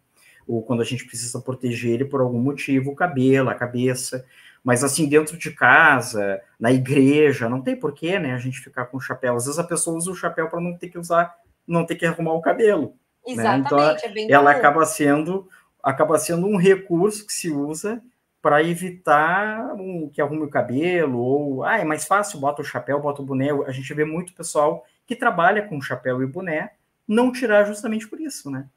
ou 0.48 0.64
quando 0.64 0.82
a 0.82 0.86
gente 0.86 1.06
precisa 1.06 1.42
proteger 1.42 1.92
ele 1.92 2.06
por 2.06 2.22
algum 2.22 2.40
motivo, 2.40 2.92
o 2.92 2.96
cabelo, 2.96 3.50
a 3.50 3.54
cabeça. 3.54 4.26
Mas 4.64 4.82
assim, 4.82 5.10
dentro 5.10 5.38
de 5.38 5.52
casa, 5.52 6.40
na 6.58 6.72
igreja, 6.72 7.50
não 7.50 7.62
tem 7.62 7.76
porquê, 7.76 8.18
né? 8.18 8.34
A 8.34 8.38
gente 8.38 8.62
ficar 8.62 8.86
com 8.86 8.96
o 8.96 9.02
chapéu. 9.02 9.36
Às 9.36 9.44
vezes 9.44 9.60
a 9.60 9.64
pessoa 9.66 9.98
usa 9.98 10.10
o 10.10 10.16
chapéu 10.16 10.48
para 10.48 10.62
não 10.62 10.78
ter 10.78 10.88
que 10.88 10.98
usar, 10.98 11.36
não 11.68 11.86
ter 11.86 11.96
que 11.96 12.06
arrumar 12.06 12.32
o 12.32 12.42
cabelo. 12.42 12.96
Exatamente, 13.28 13.74
né? 13.74 13.94
então, 13.94 14.10
é 14.10 14.14
bem 14.14 14.32
ela 14.32 14.52
acaba 14.52 14.86
sendo 14.86 15.50
acaba 15.84 16.18
sendo 16.18 16.48
um 16.48 16.56
recurso 16.56 17.28
que 17.28 17.34
se 17.34 17.52
usa 17.52 18.02
para 18.44 18.62
evitar 18.62 19.74
um, 19.76 20.10
que 20.10 20.22
arrume 20.22 20.44
o 20.44 20.50
cabelo, 20.50 21.18
ou 21.18 21.64
ah, 21.64 21.80
é 21.80 21.86
mais 21.86 22.06
fácil, 22.06 22.42
bota 22.42 22.62
o 22.62 22.66
chapéu, 22.66 23.00
bota 23.00 23.22
o 23.22 23.26
boné. 23.26 23.50
A 23.66 23.72
gente 23.72 23.94
vê 23.94 24.04
muito 24.04 24.34
pessoal 24.34 24.86
que 25.08 25.16
trabalha 25.16 25.66
com 25.66 25.82
chapéu 25.82 26.22
e 26.22 26.28
boné 26.28 26.72
não 27.08 27.32
tirar 27.32 27.64
justamente 27.64 28.06
por 28.06 28.20
isso, 28.20 28.52
né? 28.52 28.68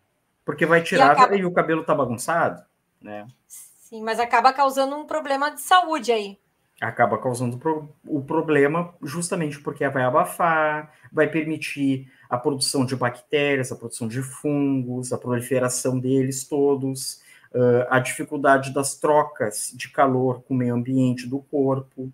Porque 0.45 0.65
vai 0.65 0.85
tirar 0.85 1.09
e, 1.09 1.11
acaba... 1.11 1.37
e 1.37 1.45
o 1.45 1.51
cabelo 1.51 1.83
tá 1.83 1.93
bagunçado, 1.93 2.63
né? 3.03 3.27
Sim, 3.49 4.05
mas 4.05 4.21
acaba 4.21 4.53
causando 4.53 4.95
um 4.95 5.05
problema 5.05 5.51
de 5.51 5.61
saúde 5.61 6.13
aí. 6.13 6.39
Acaba 6.81 7.19
causando 7.19 7.61
o 8.07 8.23
problema 8.23 8.95
justamente 9.03 9.59
porque 9.59 9.89
vai 9.89 10.05
abafar, 10.05 10.93
vai 11.11 11.27
permitir 11.27 12.09
a 12.31 12.39
produção 12.39 12.87
de 12.87 12.95
bactérias, 12.95 13.73
a 13.73 13.77
produção 13.77 14.07
de 14.07 14.23
fungos, 14.23 15.13
a 15.13 15.19
proliferação 15.19 15.99
deles 15.99 16.47
todos 16.47 17.26
uh, 17.57 17.87
a 17.89 17.99
dificuldade 17.99 18.73
das 18.73 18.97
trocas 18.97 19.73
de 19.75 19.89
calor 19.89 20.43
com 20.43 20.55
o 20.55 20.57
meio 20.57 20.75
ambiente 20.75 21.27
do 21.27 21.39
corpo. 21.39 22.13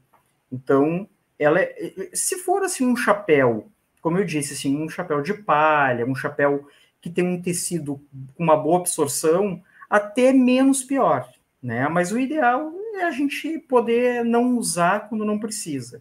Então, 0.51 1.09
ela 1.39 1.61
é, 1.61 2.11
se 2.15 2.39
for 2.39 2.63
assim 2.63 2.87
um 2.87 2.97
chapéu, 2.97 3.67
como 4.01 4.19
eu 4.19 4.25
disse, 4.25 4.55
assim, 4.55 4.77
um 4.77 4.89
chapéu 4.89 5.21
de 5.21 5.35
palha, 5.35 6.07
um 6.07 6.15
chapéu 6.15 6.67
que 7.01 7.11
tem 7.11 7.27
um 7.27 7.43
tecido 7.43 8.01
com 8.37 8.43
uma 8.45 8.57
boa 8.57 8.79
absorção, 8.79 9.61
até 9.91 10.33
menos 10.33 10.85
pior, 10.85 11.29
né? 11.61 11.89
Mas 11.89 12.13
o 12.13 12.19
ideal 12.19 12.73
é 12.95 13.05
a 13.05 13.11
gente 13.11 13.59
poder 13.59 14.25
não 14.25 14.57
usar 14.57 15.09
quando 15.09 15.25
não 15.25 15.39
precisa. 15.39 16.01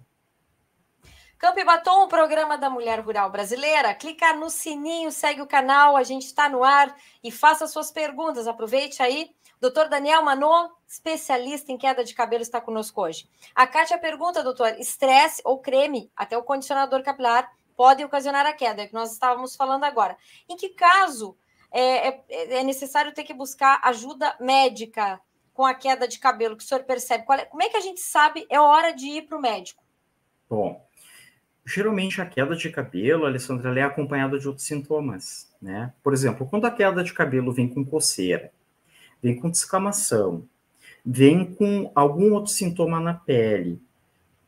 Campo 1.42 1.66
Batom, 1.66 2.04
o 2.04 2.08
programa 2.08 2.56
da 2.56 2.70
Mulher 2.70 3.00
Rural 3.00 3.28
Brasileira. 3.32 3.96
Clica 3.96 4.32
no 4.36 4.48
sininho, 4.48 5.12
segue 5.12 5.42
o 5.42 5.48
canal, 5.48 5.98
a 5.98 6.04
gente 6.04 6.28
está 6.28 6.48
no 6.48 6.64
ar 6.64 6.96
e 7.24 7.32
faça 7.32 7.66
suas 7.66 7.92
perguntas. 7.92 8.46
Aproveite 8.46 9.02
aí. 9.02 9.32
Doutor 9.60 9.90
Daniel 9.90 10.22
Manô, 10.22 10.70
especialista 10.88 11.72
em 11.72 11.80
queda 11.80 12.04
de 12.04 12.14
cabelo, 12.14 12.44
está 12.44 12.62
conosco 12.62 13.02
hoje. 13.02 13.28
A 13.56 13.66
Kátia 13.66 13.98
pergunta, 13.98 14.44
doutor, 14.44 14.80
estresse 14.80 15.42
ou 15.44 15.58
creme, 15.58 16.12
até 16.16 16.38
o 16.38 16.44
condicionador 16.44 17.02
capilar, 17.02 17.52
podem 17.76 18.06
ocasionar 18.06 18.46
a 18.46 18.54
queda, 18.54 18.84
é 18.84 18.88
que 18.88 18.94
nós 18.94 19.12
estávamos 19.12 19.56
falando 19.56 19.84
agora. 19.84 20.16
Em 20.48 20.56
que 20.56 20.70
caso 20.70 21.36
é, 21.72 22.08
é, 22.08 22.24
é 22.60 22.64
necessário 22.64 23.16
ter 23.16 23.24
que 23.24 23.34
buscar 23.34 23.82
ajuda 23.84 24.38
médica 24.40 25.20
com 25.56 25.66
a 25.66 25.74
queda 25.74 26.08
de 26.08 26.20
cabelo, 26.20 26.56
que 26.56 26.64
o 26.64 26.68
senhor 26.68 26.84
percebe? 26.84 27.26
É, 27.28 27.46
como 27.46 27.64
é 27.64 27.70
que 27.70 27.78
a 27.78 27.82
gente 27.82 28.00
sabe 28.00 28.46
é 28.48 28.60
hora 28.60 28.94
de 28.94 29.08
ir 29.08 29.24
para 29.24 29.40
o 29.40 29.42
médico? 29.42 29.82
Bom, 30.48 30.86
geralmente 31.66 32.22
a 32.22 32.26
queda 32.26 32.56
de 32.56 32.70
cabelo, 32.70 33.26
Alessandra, 33.26 33.80
é 33.80 33.84
acompanhada 33.84 34.40
de 34.40 34.48
outros 34.48 34.66
sintomas, 34.66 35.50
né? 35.62 35.94
Por 36.04 36.14
exemplo, 36.14 36.48
quando 36.48 36.66
a 36.66 36.72
queda 36.72 37.04
de 37.04 37.14
cabelo 37.14 37.52
vem 37.52 37.68
com 37.68 37.86
coceira, 37.86 38.52
vem 39.22 39.40
com 39.40 39.50
descamação, 39.50 40.48
vem 41.06 41.54
com 41.54 41.92
algum 41.94 42.34
outro 42.34 42.52
sintoma 42.52 43.00
na 43.00 43.14
pele, 43.14 43.82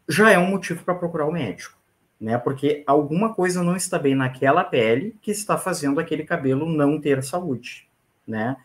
já 0.08 0.32
é 0.32 0.38
um 0.38 0.50
motivo 0.50 0.84
para 0.84 0.96
procurar 0.96 1.26
o 1.26 1.32
médico, 1.32 1.78
né? 2.20 2.38
Porque 2.38 2.84
alguma 2.86 3.34
coisa 3.34 3.64
não 3.64 3.76
está 3.76 3.98
bem 3.98 4.16
naquela 4.16 4.64
pele 4.64 5.16
que 5.22 5.32
está 5.32 5.58
fazendo 5.58 6.00
aquele 6.00 6.24
cabelo 6.24 6.66
não 6.66 7.00
ter 7.00 7.24
saúde, 7.24 7.88
né? 8.28 8.58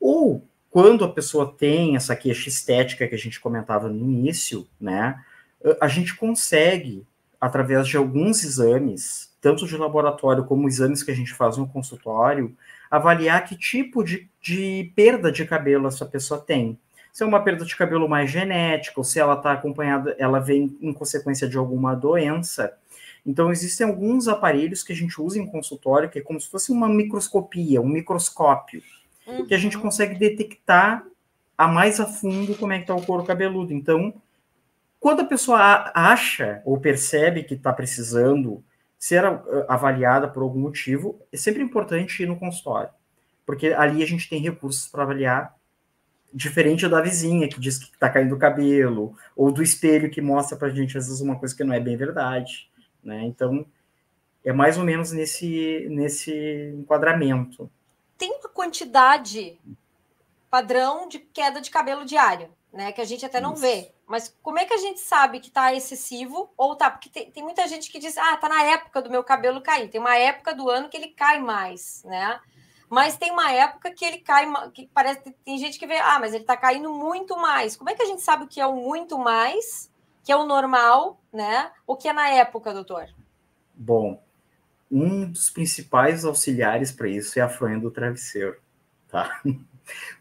Ou 0.00 0.44
quando 0.70 1.04
a 1.04 1.12
pessoa 1.12 1.54
tem 1.56 1.96
essa 1.96 2.16
queixa 2.16 2.48
estética 2.48 3.06
que 3.06 3.14
a 3.14 3.18
gente 3.18 3.38
comentava 3.38 3.88
no 3.88 4.10
início, 4.10 4.66
né? 4.80 5.22
A 5.80 5.86
gente 5.86 6.16
consegue 6.16 7.06
através 7.42 7.88
de 7.88 7.96
alguns 7.96 8.44
exames, 8.44 9.28
tanto 9.40 9.66
de 9.66 9.76
laboratório 9.76 10.44
como 10.44 10.68
exames 10.68 11.02
que 11.02 11.10
a 11.10 11.14
gente 11.14 11.34
faz 11.34 11.56
no 11.56 11.66
consultório, 11.66 12.56
avaliar 12.88 13.44
que 13.44 13.56
tipo 13.56 14.04
de, 14.04 14.30
de 14.40 14.92
perda 14.94 15.32
de 15.32 15.44
cabelo 15.44 15.88
essa 15.88 16.06
pessoa 16.06 16.38
tem. 16.38 16.78
Se 17.12 17.24
é 17.24 17.26
uma 17.26 17.42
perda 17.42 17.64
de 17.64 17.74
cabelo 17.74 18.08
mais 18.08 18.30
genética, 18.30 19.00
ou 19.00 19.02
se 19.02 19.18
ela 19.18 19.34
está 19.34 19.50
acompanhada, 19.50 20.14
ela 20.20 20.38
vem 20.38 20.78
em 20.80 20.92
consequência 20.92 21.48
de 21.48 21.58
alguma 21.58 21.96
doença. 21.96 22.72
Então, 23.26 23.50
existem 23.50 23.88
alguns 23.88 24.28
aparelhos 24.28 24.84
que 24.84 24.92
a 24.92 24.96
gente 24.96 25.20
usa 25.20 25.36
em 25.36 25.46
consultório, 25.46 26.08
que 26.08 26.20
é 26.20 26.22
como 26.22 26.40
se 26.40 26.48
fosse 26.48 26.70
uma 26.70 26.88
microscopia, 26.88 27.80
um 27.80 27.88
microscópio, 27.88 28.80
uhum. 29.26 29.46
que 29.46 29.54
a 29.54 29.58
gente 29.58 29.76
consegue 29.76 30.14
detectar 30.14 31.04
a 31.58 31.66
mais 31.66 31.98
a 31.98 32.06
fundo 32.06 32.54
como 32.54 32.72
é 32.72 32.76
que 32.76 32.84
está 32.84 32.94
o 32.94 33.04
couro 33.04 33.24
cabeludo. 33.24 33.72
Então, 33.72 34.14
quando 35.02 35.22
a 35.22 35.24
pessoa 35.24 35.90
acha 35.96 36.62
ou 36.64 36.78
percebe 36.78 37.42
que 37.42 37.54
está 37.54 37.72
precisando 37.72 38.62
ser 38.96 39.24
avaliada 39.66 40.28
por 40.28 40.44
algum 40.44 40.60
motivo, 40.60 41.20
é 41.32 41.36
sempre 41.36 41.60
importante 41.60 42.22
ir 42.22 42.26
no 42.26 42.38
consultório, 42.38 42.90
porque 43.44 43.72
ali 43.72 44.00
a 44.00 44.06
gente 44.06 44.30
tem 44.30 44.40
recursos 44.40 44.86
para 44.86 45.02
avaliar, 45.02 45.56
diferente 46.32 46.88
da 46.88 47.00
vizinha 47.00 47.48
que 47.48 47.58
diz 47.58 47.78
que 47.78 47.92
está 47.92 48.08
caindo 48.08 48.36
o 48.36 48.38
cabelo, 48.38 49.16
ou 49.34 49.50
do 49.50 49.60
espelho 49.60 50.08
que 50.08 50.20
mostra 50.20 50.56
para 50.56 50.68
a 50.68 50.70
gente 50.70 50.96
às 50.96 51.08
vezes 51.08 51.20
uma 51.20 51.36
coisa 51.36 51.56
que 51.56 51.64
não 51.64 51.74
é 51.74 51.80
bem 51.80 51.96
verdade, 51.96 52.70
né? 53.02 53.24
Então 53.24 53.66
é 54.44 54.52
mais 54.52 54.78
ou 54.78 54.84
menos 54.84 55.10
nesse 55.10 55.88
nesse 55.90 56.32
enquadramento. 56.78 57.68
Tem 58.16 58.30
uma 58.38 58.48
quantidade 58.48 59.58
padrão 60.48 61.08
de 61.08 61.18
queda 61.18 61.60
de 61.60 61.72
cabelo 61.72 62.04
diário, 62.04 62.50
né? 62.72 62.90
Que 62.92 63.00
a 63.00 63.04
gente 63.04 63.24
até 63.24 63.40
não 63.40 63.52
Isso. 63.52 63.62
vê. 63.62 63.92
Mas 64.06 64.34
como 64.42 64.58
é 64.58 64.64
que 64.64 64.72
a 64.72 64.78
gente 64.78 65.00
sabe 65.00 65.40
que 65.40 65.48
está 65.48 65.74
excessivo 65.74 66.50
ou 66.56 66.74
tá? 66.74 66.90
Porque 66.90 67.10
tem, 67.10 67.30
tem, 67.30 67.42
muita 67.42 67.66
gente 67.68 67.90
que 67.90 67.98
diz, 67.98 68.16
ah, 68.16 68.36
tá 68.36 68.48
na 68.48 68.62
época 68.62 69.02
do 69.02 69.10
meu 69.10 69.22
cabelo 69.22 69.60
cair. 69.60 69.88
Tem 69.88 70.00
uma 70.00 70.16
época 70.16 70.54
do 70.54 70.68
ano 70.70 70.88
que 70.88 70.96
ele 70.96 71.08
cai 71.08 71.38
mais, 71.38 72.02
né? 72.04 72.40
Mas 72.88 73.16
tem 73.16 73.30
uma 73.30 73.50
época 73.50 73.90
que 73.90 74.04
ele 74.04 74.18
cai, 74.18 74.46
que 74.72 74.86
parece 74.92 75.34
tem 75.44 75.58
gente 75.58 75.78
que 75.78 75.86
vê, 75.86 75.96
ah, 75.98 76.18
mas 76.20 76.34
ele 76.34 76.44
está 76.44 76.56
caindo 76.56 76.92
muito 76.92 77.36
mais. 77.36 77.76
Como 77.76 77.88
é 77.88 77.94
que 77.94 78.02
a 78.02 78.06
gente 78.06 78.22
sabe 78.22 78.44
o 78.44 78.48
que 78.48 78.60
é 78.60 78.66
o 78.66 78.76
muito 78.76 79.18
mais, 79.18 79.90
que 80.22 80.30
é 80.30 80.36
o 80.36 80.44
normal, 80.44 81.20
né? 81.32 81.70
O 81.86 81.96
que 81.96 82.08
é 82.08 82.12
na 82.12 82.28
época, 82.28 82.74
doutor? 82.74 83.08
Bom, 83.74 84.22
um 84.90 85.30
dos 85.30 85.48
principais 85.48 86.24
auxiliares 86.24 86.92
para 86.92 87.08
isso 87.08 87.38
é 87.38 87.42
a 87.42 87.48
fronha 87.48 87.78
do 87.78 87.90
travesseiro, 87.90 88.60
tá? 89.08 89.40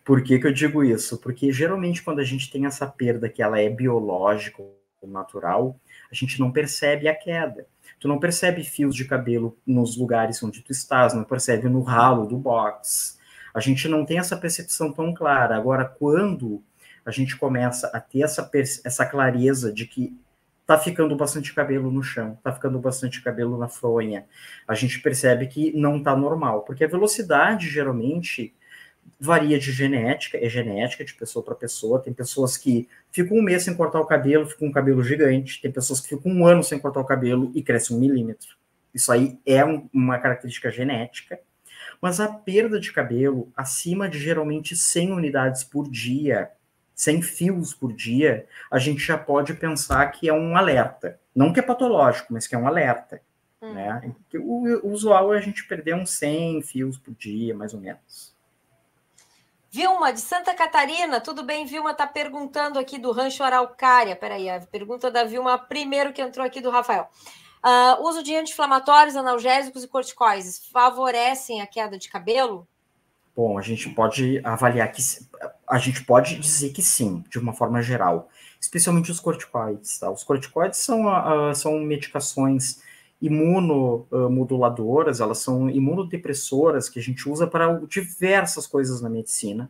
Por 0.03 0.23
que, 0.23 0.39
que 0.39 0.47
eu 0.47 0.53
digo 0.53 0.83
isso? 0.83 1.17
Porque 1.17 1.51
geralmente 1.51 2.03
quando 2.03 2.19
a 2.19 2.23
gente 2.23 2.51
tem 2.51 2.65
essa 2.65 2.87
perda 2.87 3.29
que 3.29 3.41
ela 3.41 3.59
é 3.59 3.69
biológica 3.69 4.61
ou 4.61 5.09
natural, 5.09 5.79
a 6.11 6.15
gente 6.15 6.39
não 6.39 6.51
percebe 6.51 7.07
a 7.07 7.15
queda. 7.15 7.65
Tu 7.99 8.07
não 8.07 8.19
percebe 8.19 8.63
fios 8.63 8.95
de 8.95 9.05
cabelo 9.05 9.57
nos 9.65 9.97
lugares 9.97 10.41
onde 10.41 10.61
tu 10.61 10.71
estás, 10.71 11.13
não 11.13 11.23
percebe 11.23 11.69
no 11.69 11.81
ralo 11.81 12.25
do 12.25 12.37
box. 12.37 13.19
A 13.53 13.59
gente 13.59 13.87
não 13.87 14.05
tem 14.05 14.17
essa 14.17 14.37
percepção 14.37 14.91
tão 14.91 15.13
clara. 15.13 15.55
Agora, 15.55 15.85
quando 15.85 16.63
a 17.05 17.11
gente 17.11 17.37
começa 17.37 17.87
a 17.87 17.99
ter 17.99 18.21
essa, 18.21 18.49
essa 18.83 19.05
clareza 19.05 19.71
de 19.71 19.85
que 19.85 20.17
tá 20.65 20.77
ficando 20.77 21.15
bastante 21.15 21.53
cabelo 21.53 21.91
no 21.91 22.01
chão, 22.01 22.37
tá 22.43 22.53
ficando 22.53 22.79
bastante 22.79 23.21
cabelo 23.21 23.57
na 23.57 23.67
fronha, 23.67 24.25
a 24.67 24.73
gente 24.73 25.01
percebe 25.01 25.47
que 25.47 25.75
não 25.75 26.01
tá 26.01 26.15
normal, 26.15 26.61
porque 26.61 26.83
a 26.83 26.87
velocidade 26.87 27.69
geralmente 27.69 28.55
varia 29.19 29.59
de 29.59 29.71
genética, 29.71 30.37
é 30.37 30.49
genética 30.49 31.05
de 31.05 31.13
pessoa 31.13 31.45
para 31.45 31.53
pessoa. 31.53 31.99
Tem 31.99 32.11
pessoas 32.11 32.57
que 32.57 32.89
ficam 33.11 33.37
um 33.37 33.41
mês 33.41 33.63
sem 33.63 33.75
cortar 33.75 33.99
o 33.99 34.05
cabelo, 34.05 34.47
ficam 34.47 34.67
um 34.67 34.71
cabelo 34.71 35.03
gigante. 35.03 35.61
Tem 35.61 35.71
pessoas 35.71 35.99
que 35.99 36.09
ficam 36.09 36.31
um 36.31 36.45
ano 36.45 36.63
sem 36.63 36.79
cortar 36.79 37.01
o 37.01 37.05
cabelo 37.05 37.51
e 37.53 37.61
cresce 37.61 37.93
um 37.93 37.99
milímetro. 37.99 38.55
Isso 38.93 39.11
aí 39.11 39.39
é 39.45 39.63
um, 39.63 39.87
uma 39.93 40.17
característica 40.17 40.71
genética. 40.71 41.39
Mas 42.01 42.19
a 42.19 42.27
perda 42.27 42.79
de 42.79 42.91
cabelo 42.91 43.51
acima 43.55 44.09
de 44.09 44.17
geralmente 44.17 44.75
100 44.75 45.11
unidades 45.11 45.63
por 45.63 45.87
dia, 45.87 46.49
100 46.95 47.21
fios 47.21 47.73
por 47.75 47.93
dia, 47.93 48.47
a 48.71 48.79
gente 48.79 49.01
já 49.01 49.19
pode 49.19 49.53
pensar 49.53 50.07
que 50.07 50.27
é 50.27 50.33
um 50.33 50.57
alerta. 50.57 51.19
Não 51.35 51.53
que 51.53 51.59
é 51.59 51.63
patológico, 51.63 52.33
mas 52.33 52.47
que 52.47 52.55
é 52.55 52.57
um 52.57 52.67
alerta. 52.67 53.21
Hum. 53.61 53.73
Né? 53.73 54.13
O, 54.35 54.87
o 54.87 54.91
usual 54.91 55.31
é 55.33 55.37
a 55.37 55.41
gente 55.41 55.67
perder 55.67 55.93
uns 55.93 56.09
100 56.11 56.63
fios 56.63 56.97
por 56.97 57.13
dia, 57.13 57.55
mais 57.55 57.73
ou 57.75 57.79
menos. 57.79 58.30
Vilma, 59.73 60.11
de 60.11 60.19
Santa 60.19 60.53
Catarina, 60.53 61.21
tudo 61.21 61.43
bem? 61.43 61.65
Vilma 61.65 61.91
está 61.91 62.05
perguntando 62.05 62.77
aqui 62.77 62.99
do 62.99 63.13
Rancho 63.13 63.41
Araucária. 63.41 64.17
Peraí, 64.17 64.49
a 64.49 64.59
pergunta 64.59 65.09
da 65.09 65.23
Vilma, 65.23 65.57
primeiro 65.57 66.11
que 66.11 66.21
entrou 66.21 66.45
aqui 66.45 66.59
do 66.59 66.69
Rafael. 66.69 67.07
Uh, 67.63 68.05
uso 68.05 68.21
de 68.21 68.35
anti-inflamatórios, 68.35 69.15
analgésicos 69.15 69.85
e 69.85 69.87
corticoides 69.87 70.67
favorecem 70.73 71.61
a 71.61 71.67
queda 71.67 71.97
de 71.97 72.09
cabelo? 72.09 72.67
Bom, 73.33 73.57
a 73.57 73.61
gente 73.61 73.89
pode 73.91 74.41
avaliar 74.43 74.91
que 74.91 75.01
a 75.65 75.77
gente 75.77 76.03
pode 76.03 76.35
dizer 76.37 76.73
que 76.73 76.81
sim, 76.81 77.23
de 77.29 77.39
uma 77.39 77.53
forma 77.53 77.81
geral, 77.81 78.27
especialmente 78.59 79.09
os 79.09 79.21
corticoides. 79.21 79.99
Tá? 79.99 80.11
Os 80.11 80.25
corticoides 80.25 80.79
são, 80.79 81.05
uh, 81.05 81.55
são 81.55 81.79
medicações 81.79 82.81
imunomoduladoras, 83.21 85.19
elas 85.19 85.37
são 85.37 85.69
imunodepressoras 85.69 86.89
que 86.89 86.99
a 86.99 87.01
gente 87.01 87.29
usa 87.29 87.45
para 87.45 87.79
diversas 87.87 88.65
coisas 88.65 89.01
na 89.01 89.09
medicina 89.09 89.69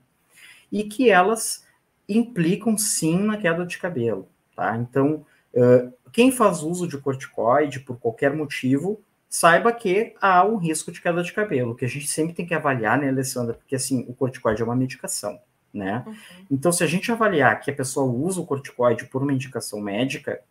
e 0.71 0.85
que 0.85 1.09
elas 1.09 1.65
implicam 2.07 2.77
sim 2.77 3.19
na 3.19 3.37
queda 3.37 3.65
de 3.65 3.77
cabelo, 3.77 4.27
tá? 4.55 4.77
Então, 4.77 5.25
uh, 5.53 5.93
quem 6.11 6.31
faz 6.31 6.63
uso 6.63 6.87
de 6.87 6.97
corticoide 6.97 7.81
por 7.81 7.97
qualquer 7.99 8.33
motivo, 8.33 9.01
saiba 9.29 9.71
que 9.71 10.13
há 10.21 10.45
um 10.45 10.57
risco 10.57 10.91
de 10.91 11.01
queda 11.01 11.23
de 11.23 11.31
cabelo, 11.31 11.75
que 11.75 11.85
a 11.85 11.89
gente 11.89 12.07
sempre 12.07 12.33
tem 12.33 12.45
que 12.45 12.53
avaliar, 12.53 12.99
né, 12.99 13.09
Alessandra? 13.09 13.53
Porque 13.53 13.75
assim, 13.75 14.05
o 14.07 14.13
corticoide 14.13 14.61
é 14.61 14.65
uma 14.65 14.75
medicação, 14.75 15.39
né? 15.73 16.03
Uhum. 16.05 16.15
Então, 16.51 16.71
se 16.71 16.83
a 16.83 16.87
gente 16.87 17.11
avaliar 17.11 17.59
que 17.59 17.71
a 17.71 17.75
pessoa 17.75 18.05
usa 18.05 18.39
o 18.41 18.45
corticoide 18.45 19.05
por 19.05 19.21
uma 19.21 19.33
indicação 19.33 19.79
médica, 19.79 20.41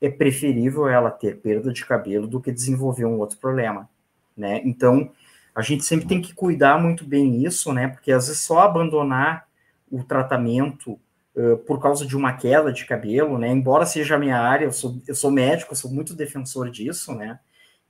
é 0.00 0.08
preferível 0.08 0.88
ela 0.88 1.10
ter 1.10 1.38
perda 1.38 1.72
de 1.72 1.84
cabelo 1.84 2.26
do 2.26 2.40
que 2.40 2.52
desenvolver 2.52 3.04
um 3.04 3.18
outro 3.18 3.38
problema, 3.38 3.88
né? 4.36 4.60
Então, 4.64 5.10
a 5.54 5.62
gente 5.62 5.84
sempre 5.84 6.06
tem 6.06 6.20
que 6.20 6.34
cuidar 6.34 6.80
muito 6.80 7.04
bem 7.04 7.44
isso, 7.44 7.72
né? 7.72 7.88
Porque 7.88 8.12
às 8.12 8.28
vezes 8.28 8.42
só 8.42 8.60
abandonar 8.60 9.48
o 9.90 10.04
tratamento 10.04 10.92
uh, 11.34 11.56
por 11.66 11.80
causa 11.80 12.06
de 12.06 12.16
uma 12.16 12.32
queda 12.32 12.72
de 12.72 12.84
cabelo, 12.84 13.38
né? 13.38 13.48
Embora 13.48 13.84
seja 13.84 14.14
a 14.14 14.18
minha 14.18 14.38
área, 14.38 14.66
eu 14.66 14.72
sou, 14.72 15.00
eu 15.06 15.14
sou 15.14 15.30
médico, 15.30 15.72
eu 15.72 15.76
sou 15.76 15.90
muito 15.90 16.14
defensor 16.14 16.70
disso, 16.70 17.14
né? 17.14 17.40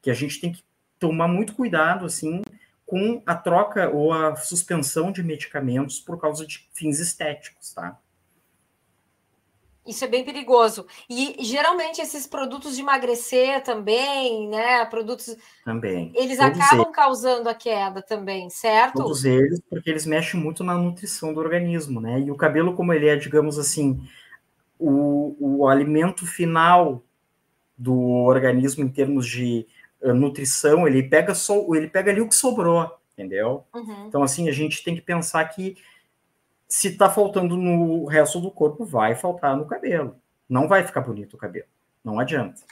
Que 0.00 0.10
a 0.10 0.14
gente 0.14 0.40
tem 0.40 0.52
que 0.52 0.62
tomar 0.98 1.28
muito 1.28 1.54
cuidado, 1.54 2.06
assim, 2.06 2.42
com 2.86 3.22
a 3.26 3.34
troca 3.34 3.90
ou 3.90 4.12
a 4.12 4.34
suspensão 4.36 5.12
de 5.12 5.22
medicamentos 5.22 6.00
por 6.00 6.18
causa 6.18 6.46
de 6.46 6.66
fins 6.72 6.98
estéticos, 6.98 7.74
tá? 7.74 7.98
Isso 9.88 10.04
é 10.04 10.08
bem 10.08 10.22
perigoso. 10.22 10.86
E 11.08 11.36
geralmente 11.40 12.02
esses 12.02 12.26
produtos 12.26 12.76
de 12.76 12.82
emagrecer 12.82 13.62
também, 13.62 14.46
né? 14.46 14.84
Produtos. 14.84 15.34
Também. 15.64 16.12
Eles 16.14 16.36
Todos 16.36 16.60
acabam 16.60 16.84
eles. 16.84 16.94
causando 16.94 17.48
a 17.48 17.54
queda 17.54 18.02
também, 18.02 18.50
certo? 18.50 18.98
Todos 18.98 19.24
eles, 19.24 19.60
porque 19.70 19.88
eles 19.88 20.04
mexem 20.04 20.38
muito 20.38 20.62
na 20.62 20.74
nutrição 20.74 21.32
do 21.32 21.40
organismo, 21.40 22.00
né? 22.00 22.20
E 22.20 22.30
o 22.30 22.36
cabelo, 22.36 22.74
como 22.74 22.92
ele 22.92 23.08
é, 23.08 23.16
digamos 23.16 23.58
assim, 23.58 24.06
o, 24.78 25.34
o 25.40 25.66
alimento 25.66 26.26
final 26.26 27.02
do 27.76 27.96
organismo 27.96 28.84
em 28.84 28.88
termos 28.88 29.26
de 29.26 29.66
uh, 30.02 30.12
nutrição, 30.12 30.86
ele 30.86 31.02
pega 31.02 31.34
só, 31.34 31.64
ele 31.74 31.88
pega 31.88 32.10
ali 32.10 32.20
o 32.20 32.28
que 32.28 32.34
sobrou, 32.34 32.90
entendeu? 33.14 33.64
Uhum. 33.74 34.06
Então, 34.06 34.22
assim, 34.22 34.48
a 34.50 34.52
gente 34.52 34.84
tem 34.84 34.94
que 34.94 35.00
pensar 35.00 35.44
que 35.46 35.76
se 36.68 36.96
tá 36.96 37.08
faltando 37.08 37.56
no 37.56 38.04
resto 38.04 38.38
do 38.40 38.50
corpo, 38.50 38.84
vai 38.84 39.14
faltar 39.14 39.56
no 39.56 39.66
cabelo. 39.66 40.20
Não 40.48 40.68
vai 40.68 40.84
ficar 40.84 41.00
bonito 41.00 41.34
o 41.34 41.38
cabelo. 41.38 41.66
Não 42.04 42.20
adianta. 42.20 42.62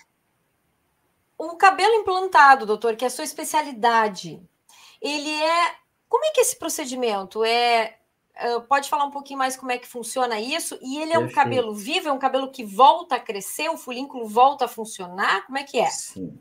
O 1.38 1.56
cabelo 1.56 1.94
implantado, 1.94 2.66
doutor, 2.66 2.94
que 2.96 3.04
é 3.04 3.08
a 3.08 3.10
sua 3.10 3.24
especialidade, 3.24 4.40
ele 5.00 5.30
é. 5.30 5.74
Como 6.08 6.24
é 6.24 6.30
que 6.30 6.40
é 6.40 6.42
esse 6.42 6.58
procedimento? 6.58 7.42
É. 7.44 7.96
Pode 8.68 8.90
falar 8.90 9.06
um 9.06 9.10
pouquinho 9.10 9.38
mais 9.38 9.56
como 9.56 9.72
é 9.72 9.78
que 9.78 9.88
funciona 9.88 10.38
isso? 10.38 10.78
E 10.82 10.98
ele 10.98 11.12
é 11.12 11.18
Perfeito. 11.18 11.32
um 11.32 11.34
cabelo 11.34 11.74
vivo, 11.74 12.08
é 12.08 12.12
um 12.12 12.18
cabelo 12.18 12.50
que 12.50 12.62
volta 12.62 13.16
a 13.16 13.20
crescer, 13.20 13.70
o 13.70 13.78
folículo 13.78 14.28
volta 14.28 14.66
a 14.66 14.68
funcionar? 14.68 15.46
Como 15.46 15.56
é 15.56 15.64
que 15.64 15.78
é? 15.78 15.86
Sim. 15.86 16.38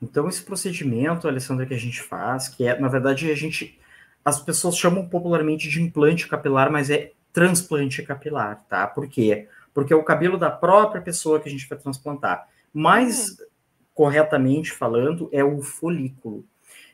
Então, 0.00 0.28
esse 0.28 0.42
procedimento, 0.42 1.28
Alessandra, 1.28 1.66
que 1.66 1.74
a 1.74 1.78
gente 1.78 2.02
faz, 2.02 2.48
que 2.48 2.66
é, 2.66 2.78
na 2.78 2.88
verdade, 2.88 3.30
a 3.30 3.34
gente 3.34 3.78
as 4.26 4.42
pessoas 4.42 4.76
chamam 4.76 5.08
popularmente 5.08 5.68
de 5.68 5.80
implante 5.80 6.26
capilar, 6.26 6.68
mas 6.68 6.90
é 6.90 7.12
transplante 7.32 8.02
capilar, 8.02 8.64
tá? 8.68 8.84
Por 8.84 9.06
quê? 9.08 9.46
Porque 9.72 9.92
é 9.92 9.96
o 9.96 10.02
cabelo 10.02 10.36
da 10.36 10.50
própria 10.50 11.00
pessoa 11.00 11.38
que 11.38 11.48
a 11.48 11.52
gente 11.52 11.68
vai 11.68 11.78
transplantar. 11.78 12.48
Mais 12.74 13.28
uhum. 13.28 13.46
corretamente 13.94 14.72
falando, 14.72 15.28
é 15.30 15.44
o 15.44 15.62
folículo. 15.62 16.44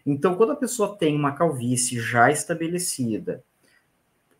Então, 0.04 0.34
quando 0.34 0.52
a 0.52 0.56
pessoa 0.56 0.94
tem 0.94 1.16
uma 1.16 1.32
calvície 1.32 1.98
já 1.98 2.30
estabelecida, 2.30 3.42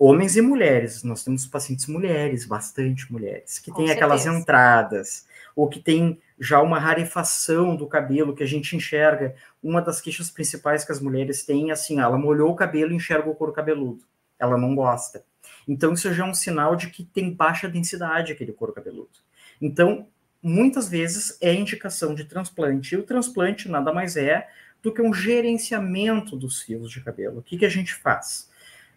homens 0.04 0.36
e 0.36 0.42
mulheres, 0.42 1.04
nós 1.04 1.22
temos 1.22 1.46
pacientes 1.46 1.86
mulheres, 1.86 2.44
bastante 2.44 3.10
mulheres, 3.12 3.60
que 3.60 3.72
têm 3.72 3.88
aquelas 3.88 4.26
entradas, 4.26 5.28
ou 5.54 5.68
que 5.68 5.78
tem 5.78 6.20
já 6.40 6.60
uma 6.60 6.76
rarefação 6.80 7.76
do 7.76 7.86
cabelo 7.86 8.34
que 8.34 8.42
a 8.42 8.46
gente 8.46 8.74
enxerga. 8.74 9.32
Uma 9.62 9.80
das 9.80 10.00
queixas 10.00 10.28
principais 10.28 10.84
que 10.84 10.90
as 10.90 11.00
mulheres 11.00 11.44
têm 11.44 11.70
é 11.70 11.72
assim, 11.72 12.00
ela 12.00 12.18
molhou 12.18 12.50
o 12.50 12.56
cabelo 12.56 12.90
e 12.90 12.96
enxerga 12.96 13.30
o 13.30 13.34
couro 13.36 13.52
cabeludo. 13.52 14.02
Ela 14.40 14.58
não 14.58 14.74
gosta. 14.74 15.24
Então, 15.68 15.92
isso 15.92 16.12
já 16.12 16.26
é 16.26 16.28
um 16.28 16.34
sinal 16.34 16.74
de 16.74 16.88
que 16.88 17.04
tem 17.04 17.32
baixa 17.32 17.68
densidade 17.68 18.32
aquele 18.32 18.52
couro 18.52 18.72
cabeludo. 18.72 19.20
Então, 19.60 20.08
muitas 20.42 20.88
vezes 20.88 21.38
é 21.40 21.54
indicação 21.54 22.12
de 22.12 22.24
transplante. 22.24 22.96
E 22.96 22.98
o 22.98 23.04
transplante 23.04 23.68
nada 23.68 23.92
mais 23.92 24.16
é 24.16 24.48
do 24.82 24.92
que 24.92 25.00
um 25.00 25.14
gerenciamento 25.14 26.34
dos 26.34 26.60
fios 26.60 26.90
de 26.90 27.00
cabelo. 27.00 27.38
O 27.38 27.42
que, 27.42 27.56
que 27.56 27.64
a 27.64 27.70
gente 27.70 27.94
faz? 27.94 28.50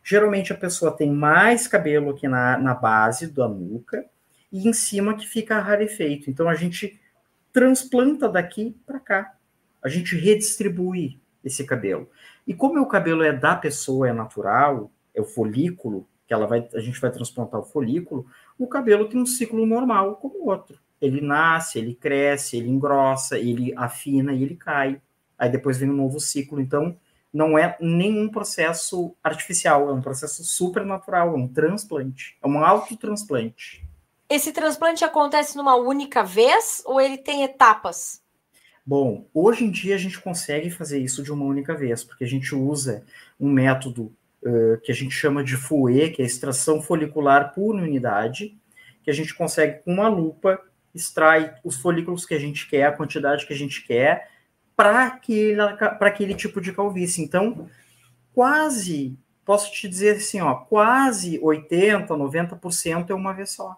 Geralmente 0.08 0.54
a 0.54 0.56
pessoa 0.56 0.96
tem 0.96 1.12
mais 1.12 1.68
cabelo 1.68 2.12
aqui 2.12 2.28
na, 2.28 2.60
na 2.60 2.76
base 2.76 3.26
da 3.26 3.48
nuca 3.50 4.06
e 4.52 4.70
em 4.70 4.72
cima 4.72 5.16
que 5.16 5.26
fica 5.26 5.60
rarefeito. 5.60 6.30
Então 6.30 6.48
a 6.48 6.54
gente 6.54 7.02
transplanta 7.52 8.30
daqui 8.30 8.78
para 8.86 9.00
cá. 9.00 9.36
A 9.82 9.90
gente 9.90 10.16
redistribui 10.16 11.20
esse 11.44 11.64
cabelo. 11.64 12.08
E 12.46 12.54
como 12.54 12.80
o 12.80 12.86
cabelo 12.86 13.24
é 13.24 13.34
da 13.34 13.56
pessoa, 13.56 14.08
é 14.08 14.14
natural, 14.14 14.92
é 15.12 15.20
o 15.20 15.26
folículo, 15.26 16.08
que 16.28 16.36
ela 16.36 16.46
vai, 16.46 16.70
a 16.76 16.80
gente 16.80 17.02
vai 17.02 17.10
transplantar 17.10 17.60
o 17.60 17.66
folículo, 17.66 18.28
o 18.60 18.68
cabelo 18.68 19.10
tem 19.10 19.20
um 19.20 19.26
ciclo 19.26 19.66
normal 19.66 20.18
como 20.18 20.38
o 20.44 20.50
outro. 20.50 20.78
Ele 21.02 21.20
nasce, 21.20 21.80
ele 21.80 21.96
cresce, 21.96 22.58
ele 22.58 22.70
engrossa, 22.70 23.40
ele 23.40 23.74
afina 23.76 24.34
e 24.34 24.44
ele 24.44 24.56
cai. 24.56 25.02
Aí 25.36 25.50
depois 25.50 25.80
vem 25.80 25.90
um 25.90 25.96
novo 25.96 26.20
ciclo. 26.20 26.62
Então, 26.62 26.96
não 27.36 27.60
é 27.60 27.76
nenhum 27.82 28.30
processo 28.30 29.14
artificial, 29.22 29.90
é 29.90 29.92
um 29.92 30.02
processo 30.02 30.42
supernatural, 30.46 31.34
é 31.34 31.38
um 31.38 31.50
transplante, 31.50 32.38
é 32.42 32.48
um 32.48 32.64
autotransplante. 32.64 33.86
Esse 34.30 34.54
transplante 34.54 35.04
acontece 35.04 35.58
numa 35.58 35.76
única 35.76 36.24
vez 36.24 36.82
ou 36.86 37.02
ele 37.02 37.18
tem 37.18 37.44
etapas? 37.44 38.22
Bom, 38.86 39.28
hoje 39.34 39.66
em 39.66 39.70
dia 39.70 39.96
a 39.96 39.98
gente 39.98 40.18
consegue 40.18 40.70
fazer 40.70 41.00
isso 41.00 41.22
de 41.22 41.30
uma 41.30 41.44
única 41.44 41.76
vez, 41.76 42.06
porque 42.06 42.24
a 42.24 42.28
gente 42.28 42.56
usa 42.56 43.04
um 43.38 43.52
método 43.52 44.16
uh, 44.42 44.80
que 44.82 44.94
a 44.94 44.96
gente 44.96 45.14
chama 45.14 45.44
de 45.44 45.58
FUE, 45.58 46.12
que 46.12 46.22
é 46.22 46.26
extração 46.26 46.82
folicular 46.82 47.54
por 47.54 47.76
unidade, 47.76 48.58
que 49.04 49.12
a 49.12 49.14
gente 49.14 49.36
consegue 49.36 49.84
com 49.84 49.92
uma 49.92 50.08
lupa 50.08 50.58
extrai 50.94 51.54
os 51.66 51.76
folículos 51.76 52.26
que 52.26 52.34
a 52.34 52.40
gente 52.40 52.66
quer, 52.70 52.86
a 52.86 52.94
quantidade 52.94 53.46
que 53.46 53.52
a 53.52 53.58
gente 53.58 53.86
quer, 53.86 54.30
para 54.76 55.06
aquele, 55.06 55.62
aquele 55.62 56.36
tipo 56.36 56.60
de 56.60 56.74
calvície. 56.74 57.24
Então, 57.24 57.68
quase, 58.34 59.18
posso 59.46 59.72
te 59.72 59.88
dizer 59.88 60.18
assim, 60.18 60.42
ó, 60.42 60.56
quase 60.56 61.40
80%, 61.40 62.08
90% 62.08 63.10
é 63.10 63.14
uma 63.14 63.34
vez 63.34 63.52
só 63.52 63.78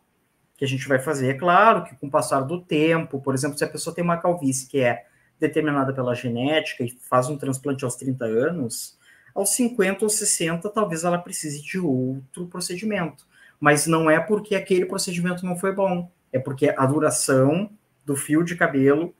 que 0.58 0.66
a 0.66 0.68
gente 0.68 0.88
vai 0.88 1.00
fazer. 1.00 1.30
É 1.30 1.34
claro 1.36 1.84
que 1.84 1.96
com 1.96 2.08
o 2.08 2.12
passar 2.12 2.42
do 2.42 2.60
tempo, 2.60 3.22
por 3.22 3.36
exemplo, 3.36 3.58
se 3.58 3.64
a 3.64 3.70
pessoa 3.70 3.96
tem 3.96 4.04
uma 4.04 4.18
calvície 4.18 4.68
que 4.68 4.80
é 4.80 5.06
determinada 5.40 5.94
pela 5.94 6.16
genética 6.16 6.84
e 6.84 6.90
faz 6.90 7.30
um 7.30 7.38
transplante 7.38 7.86
aos 7.86 7.96
30 7.96 8.26
anos, 8.26 8.98
aos 9.36 9.52
50 9.52 10.04
ou 10.04 10.10
60 10.10 10.68
talvez 10.70 11.04
ela 11.04 11.20
precise 11.20 11.62
de 11.62 11.78
outro 11.78 12.48
procedimento. 12.48 13.28
Mas 13.60 13.86
não 13.86 14.10
é 14.10 14.20
porque 14.20 14.56
aquele 14.56 14.86
procedimento 14.86 15.46
não 15.46 15.56
foi 15.56 15.72
bom, 15.72 16.10
é 16.34 16.40
porque 16.40 16.74
a 16.76 16.86
duração 16.88 17.70
do 18.04 18.16
fio 18.16 18.44
de 18.44 18.56
cabelo 18.56 19.14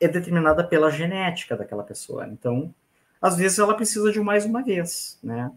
é 0.00 0.08
determinada 0.08 0.64
pela 0.64 0.90
genética 0.90 1.56
daquela 1.56 1.82
pessoa. 1.82 2.26
Então, 2.26 2.74
às 3.20 3.36
vezes 3.36 3.58
ela 3.58 3.74
precisa 3.74 4.12
de 4.12 4.20
mais 4.20 4.44
uma 4.44 4.62
vez, 4.62 5.18
né? 5.22 5.50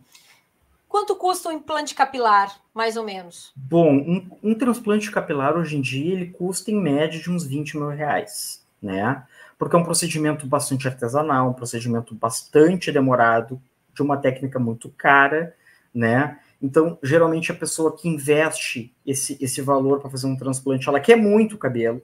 Quanto 0.87 1.15
custa 1.15 1.49
um 1.49 1.53
implante 1.53 1.95
capilar, 1.95 2.59
mais 2.73 2.97
ou 2.97 3.03
menos? 3.05 3.53
Bom, 3.55 3.93
um, 3.93 4.29
um, 4.43 4.53
transplante 4.53 5.09
capilar 5.09 5.55
hoje 5.55 5.77
em 5.77 5.81
dia 5.81 6.13
ele 6.13 6.27
custa 6.27 6.69
em 6.69 6.75
média 6.75 7.17
de 7.17 7.31
uns 7.31 7.45
20 7.45 7.77
mil 7.77 7.89
reais, 7.89 8.61
né? 8.81 9.23
Porque 9.57 9.75
é 9.75 9.79
um 9.79 9.85
procedimento 9.85 10.45
bastante 10.45 10.87
artesanal, 10.87 11.49
um 11.49 11.53
procedimento 11.53 12.13
bastante 12.13 12.91
demorado, 12.91 13.61
de 13.93 14.01
uma 14.01 14.17
técnica 14.17 14.59
muito 14.59 14.89
cara, 14.89 15.55
né? 15.93 16.39
Então, 16.61 16.99
geralmente 17.01 17.51
a 17.51 17.55
pessoa 17.55 17.95
que 17.95 18.09
investe 18.09 18.93
esse, 19.05 19.37
esse 19.41 19.61
valor 19.61 19.99
para 19.99 20.09
fazer 20.09 20.27
um 20.27 20.35
transplante, 20.35 20.89
ela 20.89 20.99
quer 20.99 21.15
muito 21.15 21.57
cabelo. 21.57 22.01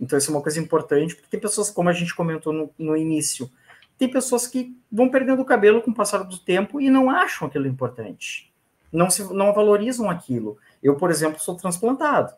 Então, 0.00 0.18
isso 0.18 0.30
é 0.30 0.34
uma 0.34 0.42
coisa 0.42 0.58
importante, 0.58 1.14
porque 1.14 1.30
tem 1.30 1.38
pessoas, 1.38 1.70
como 1.70 1.90
a 1.90 1.92
gente 1.92 2.14
comentou 2.14 2.52
no, 2.52 2.70
no 2.78 2.96
início, 2.96 3.50
tem 3.98 4.10
pessoas 4.10 4.46
que 4.46 4.74
vão 4.90 5.10
perdendo 5.10 5.42
o 5.42 5.44
cabelo 5.44 5.82
com 5.82 5.90
o 5.90 5.94
passar 5.94 6.22
do 6.22 6.38
tempo 6.38 6.80
e 6.80 6.88
não 6.88 7.10
acham 7.10 7.46
aquilo 7.46 7.66
importante. 7.66 8.50
Não, 8.90 9.10
se, 9.10 9.22
não 9.34 9.52
valorizam 9.52 10.08
aquilo. 10.08 10.56
Eu, 10.82 10.96
por 10.96 11.10
exemplo, 11.10 11.38
sou 11.38 11.54
transplantado. 11.54 12.34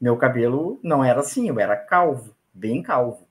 Meu 0.00 0.16
cabelo 0.16 0.80
não 0.82 1.04
era 1.04 1.20
assim, 1.20 1.48
eu 1.48 1.60
era 1.60 1.76
calvo, 1.76 2.34
bem 2.52 2.82
calvo. 2.82 3.28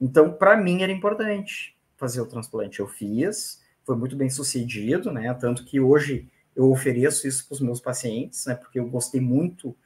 Então, 0.00 0.32
para 0.32 0.56
mim 0.56 0.82
era 0.82 0.90
importante 0.90 1.76
fazer 1.96 2.22
o 2.22 2.26
transplante. 2.26 2.80
Eu 2.80 2.88
fiz, 2.88 3.62
foi 3.84 3.96
muito 3.96 4.16
bem 4.16 4.30
sucedido, 4.30 5.12
né? 5.12 5.32
Tanto 5.34 5.64
que 5.64 5.78
hoje 5.78 6.26
eu 6.56 6.70
ofereço 6.70 7.28
isso 7.28 7.46
para 7.46 7.54
os 7.54 7.60
meus 7.60 7.80
pacientes, 7.80 8.46
né? 8.46 8.54
Porque 8.54 8.80
eu 8.80 8.88
gostei 8.88 9.20
muito, 9.20 9.76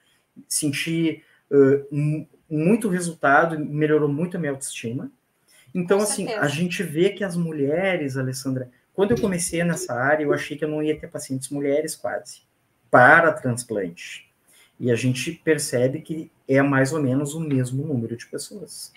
senti 0.49 1.23
uh, 1.51 2.27
muito 2.51 2.89
resultado, 2.89 3.59
melhorou 3.59 4.09
muito 4.09 4.37
a 4.37 4.41
minha 4.41 4.53
autoestima. 4.53 5.11
Então, 5.75 5.99
Com 5.99 6.05
assim, 6.05 6.27
certeza. 6.27 6.47
a 6.47 6.49
gente 6.49 6.83
vê 6.83 7.11
que 7.11 7.25
as 7.25 7.37
mulheres, 7.37 8.17
Alessandra, 8.17 8.71
quando 8.93 9.11
eu 9.11 9.21
comecei 9.21 9.63
nessa 9.65 9.93
área, 9.93 10.25
eu 10.25 10.33
achei 10.33 10.57
que 10.57 10.65
eu 10.65 10.69
não 10.69 10.83
ia 10.83 10.99
ter 10.99 11.09
pacientes 11.09 11.49
mulheres 11.49 11.97
quase 11.97 12.43
para 12.91 13.33
transplante. 13.33 14.31
E 14.79 14.91
a 14.91 14.95
gente 14.95 15.33
percebe 15.33 16.01
que 16.01 16.31
é 16.49 16.63
mais 16.63 16.93
ou 16.93 17.03
menos 17.03 17.35
o 17.35 17.41
mesmo 17.41 17.85
número 17.85 18.17
de 18.17 18.27
pessoas. 18.27 18.93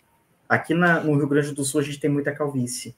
Aqui 0.47 0.73
na, 0.73 0.99
no 0.99 1.15
Rio 1.15 1.27
Grande 1.27 1.51
do 1.51 1.63
Sul, 1.63 1.81
a 1.81 1.83
gente 1.83 1.99
tem 1.99 2.09
muita 2.09 2.31
calvície 2.31 2.95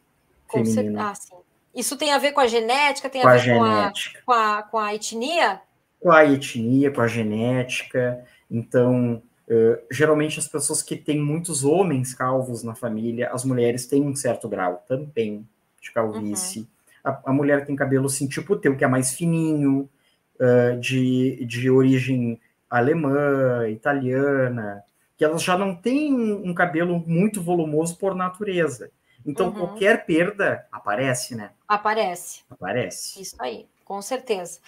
com 0.48 0.66
feminina. 0.66 1.12
Ah, 1.12 1.16
sim. 1.16 1.36
Isso 1.74 1.96
tem 1.96 2.12
a 2.12 2.18
ver 2.18 2.34
com 2.34 2.42
a 2.42 2.48
genética? 2.48 3.10
Tem 3.10 3.22
com 3.22 3.28
a 3.28 3.38
ver 3.38 3.52
a 3.52 3.58
com, 3.58 3.64
a, 3.64 3.94
com, 4.26 4.32
a, 4.32 4.64
com 4.64 4.78
a 4.78 4.96
etnia? 4.96 5.62
Com 6.00 6.12
a 6.12 6.26
etnia, 6.26 6.92
com 6.92 7.02
a 7.02 7.08
genética. 7.08 8.26
Então, 8.50 9.22
uh, 9.50 9.82
geralmente 9.92 10.40
as 10.40 10.48
pessoas 10.48 10.82
que 10.82 10.96
têm 10.96 11.20
muitos 11.20 11.64
homens 11.64 12.14
calvos 12.14 12.64
na 12.64 12.76
família, 12.76 13.30
as 13.32 13.44
mulheres 13.44 13.88
têm 13.88 14.04
um 14.04 14.16
certo 14.16 14.48
grau 14.48 14.84
também 14.88 15.48
de 15.82 15.92
calvície. 15.92 16.62
Uhum. 16.62 16.68
A, 17.04 17.22
a, 17.26 17.34
mulher 17.34 17.66
tem 17.66 17.76
cabelo 17.76 18.06
assim, 18.06 18.28
tipo 18.28 18.54
o 18.54 18.58
teu, 18.58 18.76
que 18.76 18.84
é 18.84 18.88
mais 18.88 19.14
fininho, 19.14 19.90
uh, 20.40 20.80
de, 20.80 21.44
de 21.46 21.70
origem 21.70 22.40
alemã, 22.70 23.68
italiana, 23.68 24.84
que 25.18 25.26
elas 25.26 25.42
já 25.42 25.58
não 25.58 25.76
têm 25.76 26.14
um, 26.14 26.50
um 26.50 26.54
cabelo 26.54 27.04
muito 27.06 27.42
volumoso 27.42 27.98
por 27.98 28.16
natureza. 28.16 28.92
Então, 29.26 29.48
uhum. 29.48 29.54
qualquer 29.54 30.06
perda 30.06 30.66
aparece, 30.72 31.36
né? 31.36 31.52
Aparece. 31.68 32.42
Aparece. 32.50 33.22
Isso 33.22 33.36
aí, 33.40 33.68
com 33.84 34.02
certeza. 34.02 34.60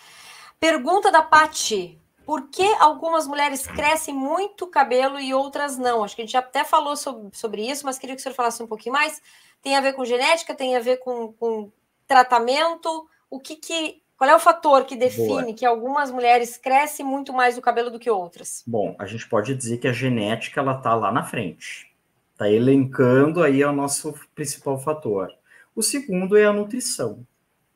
Pergunta 0.59 1.11
da 1.11 1.21
Pati. 1.21 2.00
Por 2.31 2.47
que 2.47 2.63
algumas 2.79 3.27
mulheres 3.27 3.67
crescem 3.67 4.15
muito 4.15 4.65
cabelo 4.65 5.19
e 5.19 5.33
outras 5.33 5.77
não? 5.77 6.01
Acho 6.01 6.15
que 6.15 6.21
a 6.21 6.23
gente 6.25 6.31
já 6.31 6.39
até 6.39 6.63
falou 6.63 6.95
sobre, 6.95 7.27
sobre 7.33 7.69
isso, 7.69 7.85
mas 7.85 7.99
queria 7.99 8.15
que 8.15 8.21
o 8.21 8.23
senhor 8.23 8.33
falasse 8.33 8.63
um 8.63 8.67
pouquinho 8.67 8.93
mais. 8.93 9.21
Tem 9.61 9.75
a 9.75 9.81
ver 9.81 9.91
com 9.91 10.05
genética? 10.05 10.55
Tem 10.55 10.77
a 10.77 10.79
ver 10.79 10.99
com, 10.99 11.33
com 11.33 11.69
tratamento? 12.07 13.05
O 13.29 13.37
que, 13.37 13.57
que 13.57 14.01
qual 14.17 14.29
é 14.29 14.33
o 14.33 14.39
fator 14.39 14.85
que 14.85 14.95
define 14.95 15.43
Boa. 15.43 15.53
que 15.53 15.65
algumas 15.65 16.09
mulheres 16.09 16.55
crescem 16.55 17.05
muito 17.05 17.33
mais 17.33 17.57
o 17.57 17.61
cabelo 17.61 17.91
do 17.91 17.99
que 17.99 18.09
outras? 18.09 18.63
Bom, 18.65 18.95
a 18.97 19.05
gente 19.05 19.27
pode 19.27 19.53
dizer 19.53 19.79
que 19.79 19.89
a 19.89 19.91
genética 19.91 20.61
ela 20.61 20.75
tá 20.75 20.95
lá 20.95 21.11
na 21.11 21.23
frente. 21.25 21.91
Tá 22.37 22.49
elencando 22.49 23.43
aí 23.43 23.61
o 23.61 23.73
nosso 23.73 24.15
principal 24.33 24.79
fator. 24.79 25.33
O 25.75 25.83
segundo 25.83 26.37
é 26.37 26.45
a 26.45 26.53
nutrição, 26.53 27.27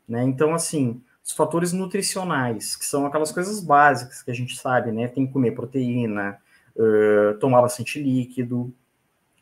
né? 0.07 0.23
Então 0.23 0.53
assim, 0.53 1.03
os 1.25 1.31
fatores 1.31 1.73
nutricionais, 1.73 2.75
que 2.75 2.85
são 2.85 3.05
aquelas 3.05 3.31
coisas 3.31 3.59
básicas 3.59 4.21
que 4.21 4.31
a 4.31 4.35
gente 4.35 4.55
sabe, 4.55 4.91
né? 4.91 5.07
Tem 5.07 5.25
que 5.25 5.33
comer 5.33 5.51
proteína, 5.51 6.37
uh, 6.75 7.37
tomar 7.39 7.61
bastante 7.61 8.01
líquido. 8.01 8.73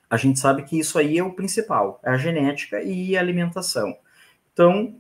A 0.10 0.16
gente 0.16 0.40
sabe 0.40 0.64
que 0.64 0.80
isso 0.80 0.98
aí 0.98 1.18
é 1.18 1.24
o 1.24 1.34
principal, 1.34 2.00
é 2.04 2.12
a 2.12 2.18
genética 2.18 2.82
e 2.82 3.18
a 3.18 3.20
alimentação. 3.20 3.96
Então, 4.54 4.96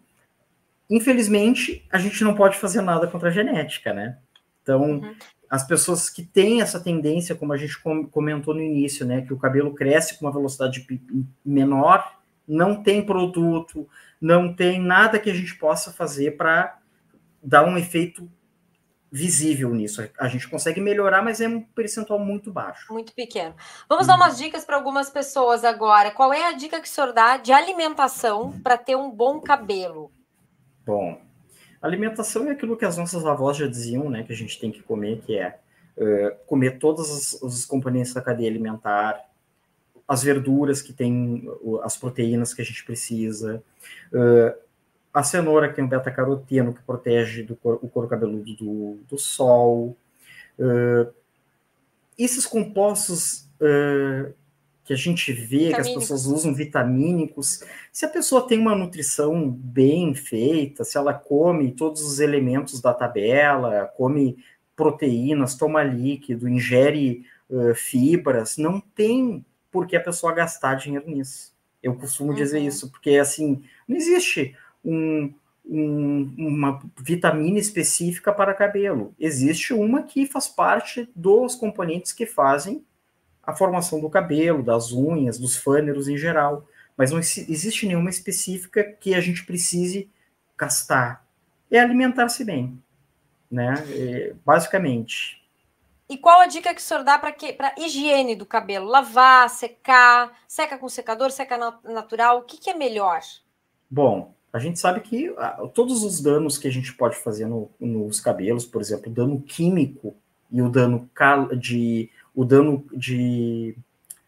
Infelizmente, 0.89 1.85
a 1.91 1.97
gente 1.97 2.23
não 2.23 2.35
pode 2.35 2.57
fazer 2.57 2.81
nada 2.81 3.07
contra 3.07 3.29
a 3.29 3.31
genética, 3.31 3.93
né? 3.93 4.17
Então, 4.61 4.99
uhum. 4.99 5.15
as 5.49 5.65
pessoas 5.65 6.09
que 6.09 6.23
têm 6.23 6.61
essa 6.61 6.79
tendência, 6.79 7.33
como 7.33 7.53
a 7.53 7.57
gente 7.57 7.81
comentou 8.11 8.53
no 8.53 8.61
início, 8.61 9.03
né, 9.03 9.21
que 9.21 9.33
o 9.33 9.37
cabelo 9.39 9.73
cresce 9.73 10.17
com 10.17 10.25
uma 10.25 10.31
velocidade 10.31 10.85
menor, 11.43 12.19
não 12.47 12.83
tem 12.83 13.03
produto, 13.03 13.87
não 14.23 14.55
tem 14.55 14.79
nada 14.79 15.19
que 15.19 15.29
a 15.29 15.33
gente 15.33 15.53
possa 15.55 15.91
fazer 15.91 16.37
para 16.37 16.79
dar 17.43 17.65
um 17.65 17.77
efeito 17.77 18.31
visível 19.11 19.75
nisso. 19.75 20.01
A 20.17 20.29
gente 20.29 20.49
consegue 20.49 20.79
melhorar, 20.79 21.21
mas 21.21 21.41
é 21.41 21.47
um 21.47 21.61
percentual 21.61 22.17
muito 22.17 22.49
baixo. 22.49 22.91
Muito 22.93 23.13
pequeno. 23.13 23.53
Vamos 23.89 24.07
dar 24.07 24.15
umas 24.15 24.37
dicas 24.37 24.63
para 24.63 24.77
algumas 24.77 25.09
pessoas 25.09 25.65
agora. 25.65 26.09
Qual 26.09 26.33
é 26.33 26.47
a 26.47 26.53
dica 26.53 26.79
que 26.79 26.87
o 26.87 26.89
senhor 26.89 27.11
dá 27.11 27.35
de 27.35 27.51
alimentação 27.51 28.57
para 28.61 28.77
ter 28.77 28.95
um 28.95 29.11
bom 29.11 29.41
cabelo? 29.41 30.09
Bom, 30.85 31.21
alimentação 31.81 32.47
é 32.47 32.51
aquilo 32.51 32.77
que 32.77 32.85
as 32.85 32.97
nossas 32.97 33.25
avós 33.25 33.57
já 33.57 33.67
diziam, 33.67 34.09
né? 34.09 34.23
Que 34.23 34.31
a 34.31 34.37
gente 34.37 34.57
tem 34.57 34.71
que 34.71 34.81
comer, 34.81 35.19
que 35.19 35.37
é 35.37 35.59
uh, 35.97 36.45
comer 36.47 36.79
todos 36.79 37.09
os, 37.09 37.41
os, 37.43 37.65
componentes 37.65 38.13
da 38.13 38.21
cadeia 38.21 38.49
alimentar, 38.49 39.19
as 40.13 40.23
verduras 40.23 40.81
que 40.81 40.93
tem 40.93 41.47
as 41.83 41.97
proteínas 41.97 42.53
que 42.53 42.61
a 42.61 42.65
gente 42.65 42.83
precisa, 42.85 43.63
uh, 44.13 44.57
a 45.13 45.23
cenoura 45.23 45.69
que 45.69 45.75
tem 45.75 45.85
o 45.85 45.87
beta-caroteno 45.87 46.73
que 46.73 46.81
protege 46.81 47.43
do 47.43 47.55
cor, 47.55 47.79
o 47.81 47.87
couro 47.87 48.07
cabeludo 48.07 48.55
do, 48.55 48.99
do 49.09 49.17
sol. 49.17 49.97
Uh, 50.57 51.11
esses 52.17 52.45
compostos 52.45 53.43
que 54.83 54.91
a 54.91 54.95
gente 54.95 55.31
vê 55.31 55.69
que 55.69 55.79
as 55.79 55.89
pessoas 55.89 56.25
usam 56.25 56.53
vitamínicos, 56.53 57.63
se 57.93 58.05
a 58.05 58.09
pessoa 58.09 58.45
tem 58.45 58.59
uma 58.59 58.75
nutrição 58.75 59.49
bem 59.49 60.13
feita, 60.13 60.83
se 60.83 60.97
ela 60.97 61.13
come 61.13 61.71
todos 61.71 62.01
os 62.01 62.19
elementos 62.19 62.81
da 62.81 62.93
tabela, 62.93 63.89
come 63.95 64.37
proteínas, 64.75 65.55
toma 65.55 65.81
líquido, 65.81 66.49
ingere 66.49 67.25
uh, 67.49 67.73
fibras, 67.73 68.57
não 68.57 68.81
tem 68.81 69.45
por 69.73 69.87
que 69.87 69.95
a 69.95 70.03
pessoa 70.03 70.31
gastar 70.31 70.75
dinheiro 70.75 71.09
nisso. 71.09 71.51
Eu 71.81 71.95
costumo 71.95 72.29
uhum. 72.29 72.35
dizer 72.35 72.59
isso, 72.59 72.89
porque 72.91 73.17
assim, 73.17 73.63
não 73.87 73.97
existe 73.97 74.55
um, 74.85 75.33
um, 75.65 76.33
uma 76.37 76.79
vitamina 76.99 77.57
específica 77.57 78.31
para 78.31 78.53
cabelo. 78.53 79.13
Existe 79.19 79.73
uma 79.73 80.03
que 80.03 80.27
faz 80.27 80.47
parte 80.47 81.09
dos 81.15 81.55
componentes 81.55 82.13
que 82.13 82.27
fazem 82.27 82.85
a 83.41 83.53
formação 83.53 83.99
do 83.99 84.09
cabelo, 84.09 84.63
das 84.63 84.93
unhas, 84.93 85.39
dos 85.39 85.57
fâneros 85.57 86.07
em 86.07 86.17
geral. 86.17 86.65
Mas 86.95 87.11
não 87.11 87.19
existe 87.19 87.87
nenhuma 87.87 88.11
específica 88.11 88.83
que 88.83 89.15
a 89.15 89.19
gente 89.19 89.43
precise 89.43 90.07
gastar. 90.55 91.25
É 91.71 91.79
alimentar-se 91.79 92.45
bem, 92.45 92.79
né? 93.49 93.73
É, 93.89 94.33
basicamente. 94.45 95.42
E 96.13 96.17
qual 96.19 96.41
a 96.41 96.45
dica 96.45 96.75
que 96.75 96.79
o 96.79 96.83
senhor 96.83 97.03
dá 97.03 97.17
para 97.17 97.33
higiene 97.75 98.35
do 98.35 98.45
cabelo? 98.45 98.85
Lavar, 98.85 99.49
secar, 99.49 100.31
seca 100.47 100.77
com 100.77 100.87
secador, 100.87 101.31
seca 101.31 101.57
natural, 101.83 102.37
o 102.37 102.41
que, 102.43 102.55
que 102.55 102.69
é 102.69 102.75
melhor? 102.75 103.19
Bom, 103.89 104.31
a 104.53 104.59
gente 104.59 104.79
sabe 104.79 104.99
que 104.99 105.33
ah, 105.39 105.67
todos 105.73 106.03
os 106.03 106.21
danos 106.21 106.59
que 106.59 106.67
a 106.67 106.71
gente 106.71 106.93
pode 106.93 107.15
fazer 107.15 107.47
no, 107.47 107.67
nos 107.79 108.19
cabelos, 108.19 108.63
por 108.63 108.79
exemplo, 108.79 109.09
o 109.09 109.13
dano 109.15 109.41
químico 109.41 110.15
e 110.51 110.61
o 110.61 110.69
dano 110.69 111.09
de 111.59 112.11
o 112.35 112.45
dano 112.45 112.85
de 112.93 113.75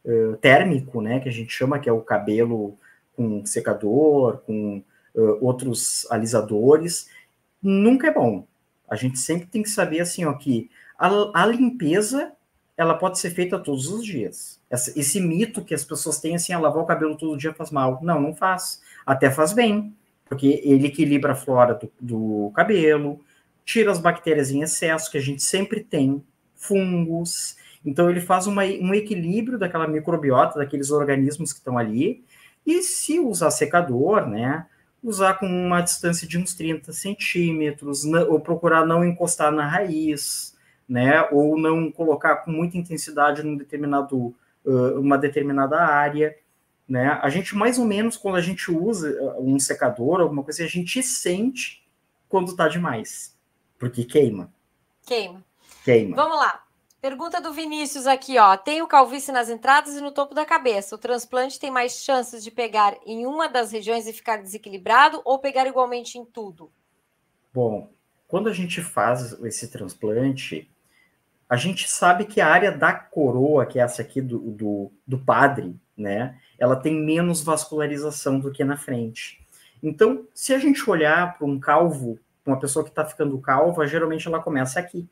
uh, 0.04 0.38
térmico, 0.38 1.02
né, 1.02 1.20
que 1.20 1.30
a 1.30 1.32
gente 1.32 1.54
chama, 1.54 1.78
que 1.78 1.88
é 1.88 1.94
o 1.94 2.02
cabelo 2.02 2.76
com 3.16 3.46
secador, 3.46 4.40
com 4.40 4.82
uh, 5.14 5.38
outros 5.40 6.10
alisadores, 6.10 7.12
nunca 7.62 8.08
é 8.08 8.12
bom. 8.12 8.44
A 8.90 8.96
gente 8.96 9.20
sempre 9.20 9.46
tem 9.46 9.62
que 9.62 9.70
saber 9.70 10.00
assim, 10.00 10.26
ó, 10.26 10.34
que 10.34 10.68
a, 10.98 11.44
a 11.44 11.46
limpeza 11.46 12.32
ela 12.78 12.94
pode 12.94 13.20
ser 13.20 13.32
feita 13.32 13.58
todos 13.58 13.88
os 13.88 14.06
dias. 14.06 14.60
Essa, 14.70 14.98
esse 15.00 15.22
mito 15.22 15.64
que 15.64 15.74
as 15.74 15.84
pessoas 15.84 16.20
têm 16.20 16.36
assim, 16.36 16.52
a 16.52 16.58
ah, 16.58 16.60
lavar 16.60 16.84
o 16.84 16.86
cabelo 16.86 17.16
todo 17.16 17.38
dia 17.38 17.54
faz 17.54 17.72
mal. 17.72 18.00
Não, 18.02 18.20
não 18.20 18.36
faz. 18.36 18.82
Até 19.06 19.32
faz 19.32 19.54
bem, 19.54 19.96
porque 20.26 20.62
ele 20.64 20.88
equilibra 20.88 21.32
a 21.32 21.36
flora 21.36 21.74
do, 21.74 21.92
do 22.00 22.52
cabelo, 22.54 23.22
tira 23.64 23.92
as 23.92 24.00
bactérias 24.00 24.52
em 24.52 24.62
excesso 24.62 25.10
que 25.10 25.18
a 25.18 25.22
gente 25.22 25.42
sempre 25.42 25.84
tem, 25.84 26.22
fungos, 26.56 27.56
então 27.86 28.10
ele 28.10 28.20
faz 28.20 28.48
uma, 28.48 28.64
um 28.64 28.94
equilíbrio 28.94 29.60
daquela 29.60 29.88
microbiota, 29.88 30.58
daqueles 30.58 30.90
organismos 30.90 31.54
que 31.54 31.60
estão 31.60 31.78
ali, 31.78 32.24
e 32.66 32.82
se 32.82 33.20
usar 33.20 33.52
secador, 33.52 34.28
né, 34.28 34.66
usar 35.04 35.36
com 35.36 35.46
uma 35.46 35.82
distância 35.82 36.28
de 36.28 36.38
uns 36.38 36.56
30 36.56 36.92
centímetros, 36.92 38.04
ou 38.06 38.40
procurar 38.40 38.86
não 38.86 39.06
encostar 39.06 39.52
na 39.52 39.68
raiz, 39.68 40.55
né, 40.88 41.28
ou 41.32 41.58
não 41.58 41.92
colocar 41.92 42.38
com 42.38 42.52
muita 42.52 42.78
intensidade 42.78 43.44
num 43.44 43.58
determinado, 43.58 44.36
uh, 44.64 45.00
uma 45.00 45.18
determinada 45.18 45.80
área, 45.80 46.38
né, 46.88 47.20
a 47.22 47.30
gente 47.30 47.56
mais 47.56 47.80
ou 47.80 47.86
menos, 47.86 48.18
quando 48.18 48.36
a 48.36 48.42
gente 48.42 48.72
usa 48.72 49.36
um 49.40 49.58
secador, 49.60 50.22
alguma 50.22 50.44
coisa, 50.44 50.64
a 50.64 50.68
gente 50.68 51.02
sente 51.02 51.84
quando 52.30 52.50
está 52.50 52.68
demais, 52.68 53.36
porque 53.80 54.04
queima. 54.04 54.54
Queima. 55.06 55.44
Queima. 55.84 56.16
Vamos 56.16 56.38
lá. 56.38 56.66
Pergunta 57.00 57.40
do 57.40 57.54
Vinícius 57.54 58.08
aqui, 58.08 58.40
ó. 58.40 58.58
Tenho 58.58 58.88
calvície 58.88 59.32
nas 59.32 59.48
entradas 59.48 59.96
e 59.96 60.02
no 60.02 60.12
topo 60.12 60.34
da 60.34 60.44
cabeça. 60.44 60.96
O 60.96 60.98
transplante 60.98 61.60
tem 61.60 61.70
mais 61.70 62.04
chances 62.04 62.44
de 62.44 62.50
pegar 62.50 62.98
em 63.06 63.28
uma 63.28 63.48
das 63.48 63.72
regiões 63.72 64.08
e 64.08 64.14
ficar 64.14 64.38
desequilibrado 64.38 65.22
ou 65.24 65.38
pegar 65.38 65.68
igualmente 65.68 66.18
em 66.18 66.26
tudo? 66.26 66.72
Bom, 67.54 67.92
quando 68.28 68.50
a 68.50 68.54
gente 68.54 68.82
faz 68.82 69.34
esse 69.44 69.68
transplante, 69.68 70.68
a 71.48 71.56
gente 71.56 71.90
sabe 71.90 72.26
que 72.26 72.42
a 72.42 72.48
área 72.48 72.72
da 72.72 72.94
coroa, 72.94 73.66
que 73.66 73.80
é 73.80 73.84
essa 73.84 74.02
aqui 74.02 74.22
do, 74.22 74.40
do, 74.40 74.92
do 75.08 75.20
padre, 75.20 75.76
né? 75.96 76.38
Ela 76.58 76.76
tem 76.76 76.96
menos 76.96 77.44
vascularização 77.44 78.40
do 78.40 78.52
que 78.52 78.64
na 78.64 78.78
frente. 78.78 79.46
Então, 79.82 80.26
se 80.34 80.54
a 80.54 80.60
gente 80.60 80.90
olhar 80.90 81.38
para 81.38 81.46
um 81.46 81.60
calvo 81.60 82.20
Uma 82.46 82.60
pessoa 82.60 82.84
que 82.84 82.90
está 82.90 83.06
ficando 83.06 83.40
calva, 83.40 83.88
geralmente 83.88 84.28
ela 84.28 84.42
começa 84.42 84.80
aqui, 84.80 85.08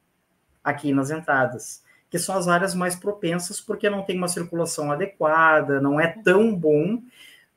aqui 0.64 0.92
nas 0.92 1.10
entradas, 1.10 1.84
que 2.10 2.20
são 2.20 2.36
as 2.36 2.48
áreas 2.48 2.76
mais 2.76 2.96
propensas 2.96 3.60
porque 3.60 3.90
não 3.90 4.04
tem 4.04 4.18
uma 4.18 4.28
circulação 4.28 4.92
adequada, 4.92 5.82
não 5.82 6.00
é 6.00 6.08
tão 6.08 6.56
bom 6.56 7.02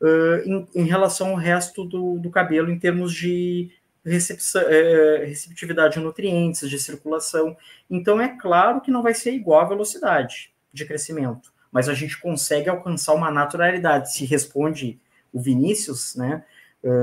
uh, 0.01 0.39
em, 0.47 0.67
em, 0.75 0.85
relação 0.85 1.31
ao 1.31 1.37
resto 1.37 1.85
do, 1.85 2.19
do 2.19 2.31
cabelo 2.31 2.71
em 2.71 2.79
termos 2.79 3.12
de 3.12 3.71
é, 4.07 5.25
receptividade 5.27 5.99
a 5.99 6.03
nutrientes, 6.03 6.71
de 6.71 6.79
circulação. 6.79 7.57
Então, 7.90 8.21
é 8.21 8.29
claro 8.29 8.81
que 8.81 8.90
não 8.90 9.03
vai 9.03 9.14
ser 9.14 9.33
igual 9.33 9.61
a 9.61 9.69
velocidade 9.69 10.53
de 10.73 10.85
crescimento, 10.85 11.53
mas 11.73 11.88
a 11.88 11.95
gente 11.95 12.21
consegue 12.21 12.69
alcançar 12.69 13.14
uma 13.14 13.31
naturalidade. 13.31 14.12
Se 14.12 14.25
responde 14.25 15.01
o 15.33 15.40
Vinícius, 15.40 16.14
né? 16.14 16.45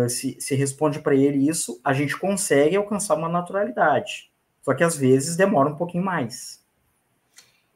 Se, 0.07 0.37
se 0.39 0.55
responde 0.55 0.99
para 0.99 1.13
ele 1.13 1.49
isso, 1.49 1.81
a 1.83 1.91
gente 1.91 2.17
consegue 2.17 2.77
alcançar 2.77 3.15
uma 3.15 3.27
naturalidade. 3.27 4.31
Só 4.61 4.73
que 4.73 4.83
às 4.83 4.95
vezes 4.95 5.35
demora 5.35 5.69
um 5.69 5.75
pouquinho 5.75 6.05
mais. 6.05 6.62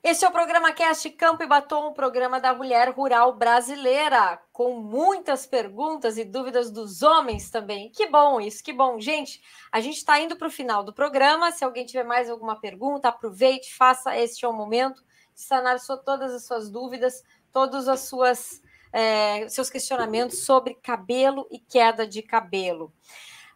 Esse 0.09 0.23
é 0.23 0.29
o 0.29 0.31
programa 0.31 0.71
Cast 0.71 1.09
Campo 1.09 1.43
e 1.43 1.47
Batom, 1.47 1.87
o 1.87 1.93
programa 1.93 2.39
da 2.39 2.53
mulher 2.53 2.91
rural 2.91 3.35
brasileira, 3.35 4.41
com 4.53 4.79
muitas 4.79 5.45
perguntas 5.45 6.17
e 6.17 6.23
dúvidas 6.23 6.71
dos 6.71 7.03
homens 7.03 7.49
também. 7.49 7.91
Que 7.91 8.07
bom 8.07 8.39
isso, 8.39 8.63
que 8.63 8.71
bom. 8.71 9.01
Gente, 9.01 9.41
a 9.69 9.81
gente 9.81 9.97
está 9.97 10.17
indo 10.17 10.37
para 10.37 10.47
o 10.47 10.49
final 10.49 10.81
do 10.81 10.93
programa. 10.93 11.51
Se 11.51 11.65
alguém 11.65 11.85
tiver 11.85 12.05
mais 12.05 12.29
alguma 12.29 12.57
pergunta, 12.57 13.09
aproveite, 13.09 13.75
faça. 13.75 14.17
Este 14.17 14.45
é 14.45 14.47
o 14.47 14.53
momento 14.53 15.03
de 15.35 15.41
sanar 15.41 15.77
todas 16.05 16.33
as 16.33 16.45
suas 16.45 16.69
dúvidas, 16.69 17.21
todos 17.51 17.89
os 17.89 18.61
é, 18.93 19.45
seus 19.49 19.69
questionamentos 19.69 20.45
sobre 20.45 20.75
cabelo 20.75 21.45
e 21.51 21.59
queda 21.59 22.07
de 22.07 22.21
cabelo. 22.21 22.93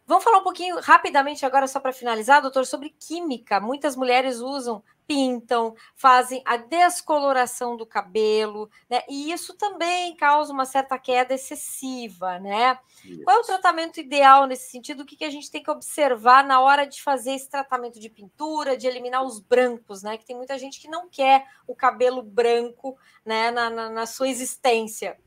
Vamos 0.05 0.25
falar 0.25 0.39
um 0.39 0.43
pouquinho 0.43 0.77
rapidamente 0.81 1.45
agora, 1.45 1.65
só 1.65 1.79
para 1.79 1.93
finalizar, 1.93 2.41
doutor, 2.41 2.65
sobre 2.65 2.89
química. 2.89 3.61
Muitas 3.61 3.95
mulheres 3.95 4.39
usam 4.39 4.83
pintam, 5.07 5.75
fazem 5.95 6.41
a 6.45 6.57
descoloração 6.57 7.77
do 7.77 7.85
cabelo, 7.85 8.69
né? 8.89 9.01
E 9.09 9.31
isso 9.31 9.53
também 9.55 10.15
causa 10.15 10.51
uma 10.51 10.65
certa 10.65 10.97
queda 10.97 11.33
excessiva, 11.33 12.39
né? 12.39 12.79
Isso. 13.05 13.23
Qual 13.23 13.37
é 13.37 13.39
o 13.39 13.45
tratamento 13.45 13.99
ideal 13.99 14.47
nesse 14.47 14.71
sentido? 14.71 15.01
O 15.01 15.05
que, 15.05 15.15
que 15.15 15.25
a 15.25 15.29
gente 15.29 15.51
tem 15.51 15.61
que 15.61 15.71
observar 15.71 16.45
na 16.45 16.61
hora 16.61 16.85
de 16.85 17.01
fazer 17.01 17.33
esse 17.33 17.49
tratamento 17.49 17.99
de 17.99 18.09
pintura, 18.09 18.77
de 18.77 18.87
eliminar 18.87 19.23
os 19.23 19.39
brancos, 19.39 20.01
né? 20.01 20.17
Que 20.17 20.25
tem 20.25 20.35
muita 20.35 20.57
gente 20.57 20.79
que 20.79 20.87
não 20.87 21.09
quer 21.09 21.45
o 21.67 21.75
cabelo 21.75 22.21
branco, 22.21 22.97
né? 23.25 23.51
na, 23.51 23.69
na, 23.69 23.89
na 23.89 24.05
sua 24.05 24.27
existência. 24.27 25.17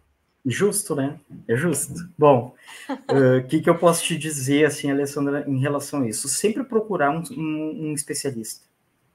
Justo, 0.45 0.95
né? 0.95 1.19
É 1.49 1.57
justo. 1.57 1.95
Bom, 2.19 2.55
o 2.89 2.93
uh, 2.93 3.47
que, 3.49 3.61
que 3.63 3.71
eu 3.71 3.79
posso 3.79 4.05
te 4.05 4.19
dizer, 4.19 4.67
assim, 4.67 4.91
Alessandra, 4.91 5.45
em 5.49 5.59
relação 5.59 6.03
a 6.03 6.09
isso? 6.09 6.29
Sempre 6.29 6.65
procurar 6.65 7.11
um, 7.11 7.23
um, 7.33 7.89
um 7.89 7.95
especialista 7.95 8.67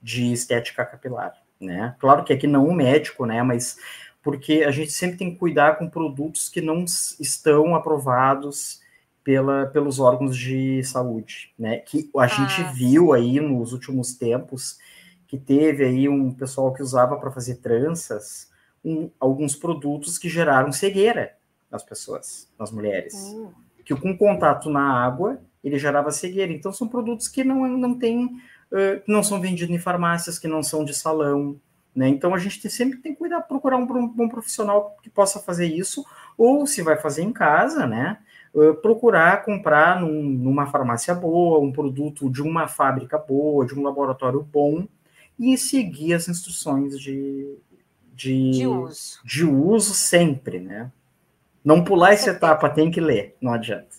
de 0.02 0.32
estética 0.32 0.86
capilar, 0.86 1.34
né? 1.60 1.96
Claro 2.00 2.24
que 2.24 2.34
aqui 2.34 2.48
não 2.48 2.68
um 2.68 2.74
médico, 2.74 3.26
né? 3.26 3.44
Mas 3.44 3.78
porque 4.22 4.64
a 4.64 4.72
gente 4.72 4.92
sempre 4.92 5.18
tem 5.18 5.32
que 5.32 5.38
cuidar 5.38 5.78
com 5.78 5.90
produtos 5.90 6.50
que 6.50 6.62
não 6.62 6.84
estão 7.20 7.76
aprovados 7.76 8.82
pela, 9.24 9.68
pelos 9.68 10.00
órgãos 10.00 10.38
de 10.38 10.84
saúde, 10.84 11.54
né? 11.58 11.78
Que 11.78 12.10
a 12.18 12.24
ah. 12.24 12.28
gente 12.28 12.64
viu 12.74 13.14
aí 13.14 13.40
nos 13.40 13.74
últimos 13.74 14.14
tempos 14.14 14.78
que 15.28 15.38
teve 15.38 15.86
aí 15.86 16.10
um 16.10 16.34
pessoal 16.34 16.74
que 16.74 16.82
usava 16.82 17.16
para 17.18 17.32
fazer 17.32 17.56
tranças 17.58 18.50
um, 18.84 19.10
alguns 19.20 19.56
produtos 19.56 20.18
que 20.18 20.30
geraram 20.30 20.72
cegueira 20.72 21.36
nas 21.70 21.84
pessoas, 21.84 22.50
nas 22.58 22.72
mulheres. 22.72 23.14
Hum. 23.16 23.52
Que 23.86 23.96
com 23.96 24.18
contato 24.18 24.70
na 24.70 25.04
água 25.04 25.40
ele 25.64 25.78
gerava 25.78 26.12
cegueira. 26.12 26.52
Então 26.52 26.74
são 26.74 26.88
produtos 26.88 27.28
que 27.28 27.44
não, 27.44 27.68
não 27.68 27.98
têm 27.98 28.42
que 28.70 29.12
não 29.12 29.24
são 29.24 29.42
vendidos 29.42 29.76
em 29.76 29.80
farmácias, 29.80 30.38
que 30.38 30.48
não 30.48 30.62
são 30.62 30.86
de 30.86 30.94
salão. 30.94 31.60
Né? 31.96 32.08
Então 32.08 32.34
a 32.34 32.38
gente 32.38 32.62
tem, 32.62 32.70
sempre 32.70 33.00
tem 33.00 33.14
que 33.14 33.20
cuidar, 33.20 33.42
procurar 33.42 33.78
um 33.78 34.08
bom 34.08 34.30
profissional 34.30 34.96
que 35.02 35.10
possa 35.10 35.40
fazer 35.40 35.66
isso, 35.68 36.06
ou 36.38 36.66
se 36.68 36.82
vai 36.82 36.98
fazer 36.98 37.24
em 37.24 37.34
casa, 37.34 37.88
né? 37.88 38.20
procurar 38.82 39.44
comprar 39.44 40.02
num, 40.02 40.24
numa 40.24 40.66
farmácia 40.66 41.14
boa, 41.14 41.60
um 41.60 41.72
produto 41.72 42.30
de 42.30 42.42
uma 42.42 42.68
fábrica 42.68 43.18
boa, 43.18 43.66
de 43.66 43.78
um 43.78 43.84
laboratório 43.84 44.42
bom, 44.42 44.88
e 45.38 45.58
seguir 45.58 46.14
as 46.14 46.28
instruções 46.28 47.00
de, 47.00 47.58
de, 48.14 48.52
de, 48.52 48.68
uso. 48.68 49.20
de 49.24 49.46
uso 49.46 49.94
sempre, 49.94 50.60
né? 50.60 50.92
Não 51.64 51.84
pular 51.84 52.14
essa 52.14 52.32
etapa, 52.32 52.70
tem 52.70 52.90
que 52.90 53.00
ler, 53.00 53.36
não 53.40 53.54
adianta. 53.54 53.99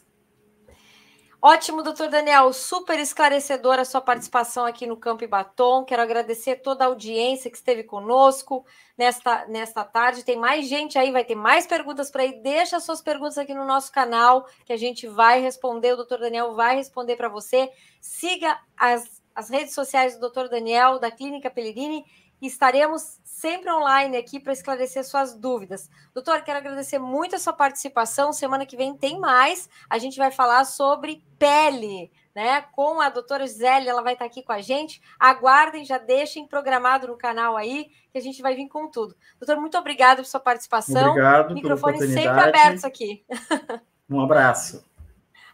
Ótimo, 1.42 1.82
doutor 1.82 2.10
Daniel, 2.10 2.52
super 2.52 2.98
esclarecedora 2.98 3.80
a 3.80 3.84
sua 3.86 4.02
participação 4.02 4.66
aqui 4.66 4.86
no 4.86 4.94
Campo 4.94 5.24
e 5.24 5.26
Batom. 5.26 5.86
Quero 5.86 6.02
agradecer 6.02 6.56
toda 6.56 6.84
a 6.84 6.88
audiência 6.88 7.50
que 7.50 7.56
esteve 7.56 7.82
conosco 7.82 8.62
nesta, 8.96 9.46
nesta 9.46 9.82
tarde. 9.82 10.22
Tem 10.22 10.36
mais 10.36 10.68
gente 10.68 10.98
aí, 10.98 11.10
vai 11.10 11.24
ter 11.24 11.34
mais 11.34 11.66
perguntas 11.66 12.10
para 12.10 12.24
aí. 12.24 12.42
Deixa 12.42 12.78
suas 12.78 13.00
perguntas 13.00 13.38
aqui 13.38 13.54
no 13.54 13.64
nosso 13.64 13.90
canal, 13.90 14.46
que 14.66 14.72
a 14.74 14.76
gente 14.76 15.06
vai 15.06 15.40
responder. 15.40 15.94
O 15.94 15.96
doutor 15.96 16.18
Daniel 16.18 16.54
vai 16.54 16.76
responder 16.76 17.16
para 17.16 17.30
você. 17.30 17.72
Siga 18.02 18.60
as, 18.76 19.22
as 19.34 19.48
redes 19.48 19.72
sociais 19.72 20.16
do 20.16 20.20
doutor 20.20 20.46
Daniel, 20.50 20.98
da 20.98 21.10
Clínica 21.10 21.48
Pellegrini, 21.48 22.04
e 22.04 22.19
estaremos 22.46 23.18
sempre 23.24 23.70
online 23.70 24.16
aqui 24.16 24.38
para 24.38 24.52
esclarecer 24.52 25.04
suas 25.04 25.34
dúvidas. 25.34 25.90
Doutor, 26.14 26.42
quero 26.42 26.58
agradecer 26.58 26.98
muito 26.98 27.36
a 27.36 27.38
sua 27.38 27.52
participação. 27.52 28.32
Semana 28.32 28.66
que 28.66 28.76
vem 28.76 28.96
tem 28.96 29.18
mais. 29.18 29.68
A 29.88 29.98
gente 29.98 30.18
vai 30.18 30.30
falar 30.30 30.64
sobre 30.64 31.24
pele, 31.38 32.10
né? 32.34 32.62
Com 32.72 33.00
a 33.00 33.08
doutora 33.08 33.46
Gisele, 33.46 33.88
ela 33.88 34.02
vai 34.02 34.12
estar 34.12 34.24
aqui 34.24 34.42
com 34.42 34.52
a 34.52 34.60
gente. 34.60 35.00
Aguardem, 35.18 35.84
já 35.84 35.98
deixem 35.98 36.46
programado 36.46 37.08
no 37.08 37.16
canal 37.16 37.56
aí, 37.56 37.90
que 38.12 38.18
a 38.18 38.22
gente 38.22 38.42
vai 38.42 38.54
vir 38.54 38.68
com 38.68 38.88
tudo. 38.88 39.16
Doutor, 39.38 39.60
muito 39.60 39.76
obrigado 39.78 40.18
por 40.18 40.26
sua 40.26 40.40
participação. 40.40 41.10
Obrigado. 41.10 41.54
Microfone 41.54 41.98
sempre 41.98 42.28
abertos 42.28 42.84
aqui. 42.84 43.24
Um 44.08 44.20
abraço. 44.20 44.84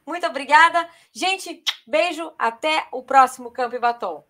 Muito 0.06 0.26
obrigada. 0.26 0.88
Gente, 1.12 1.62
beijo. 1.86 2.32
Até 2.38 2.86
o 2.92 3.02
próximo 3.02 3.50
Campo 3.50 3.74
e 3.74 3.78
Batom. 3.78 4.24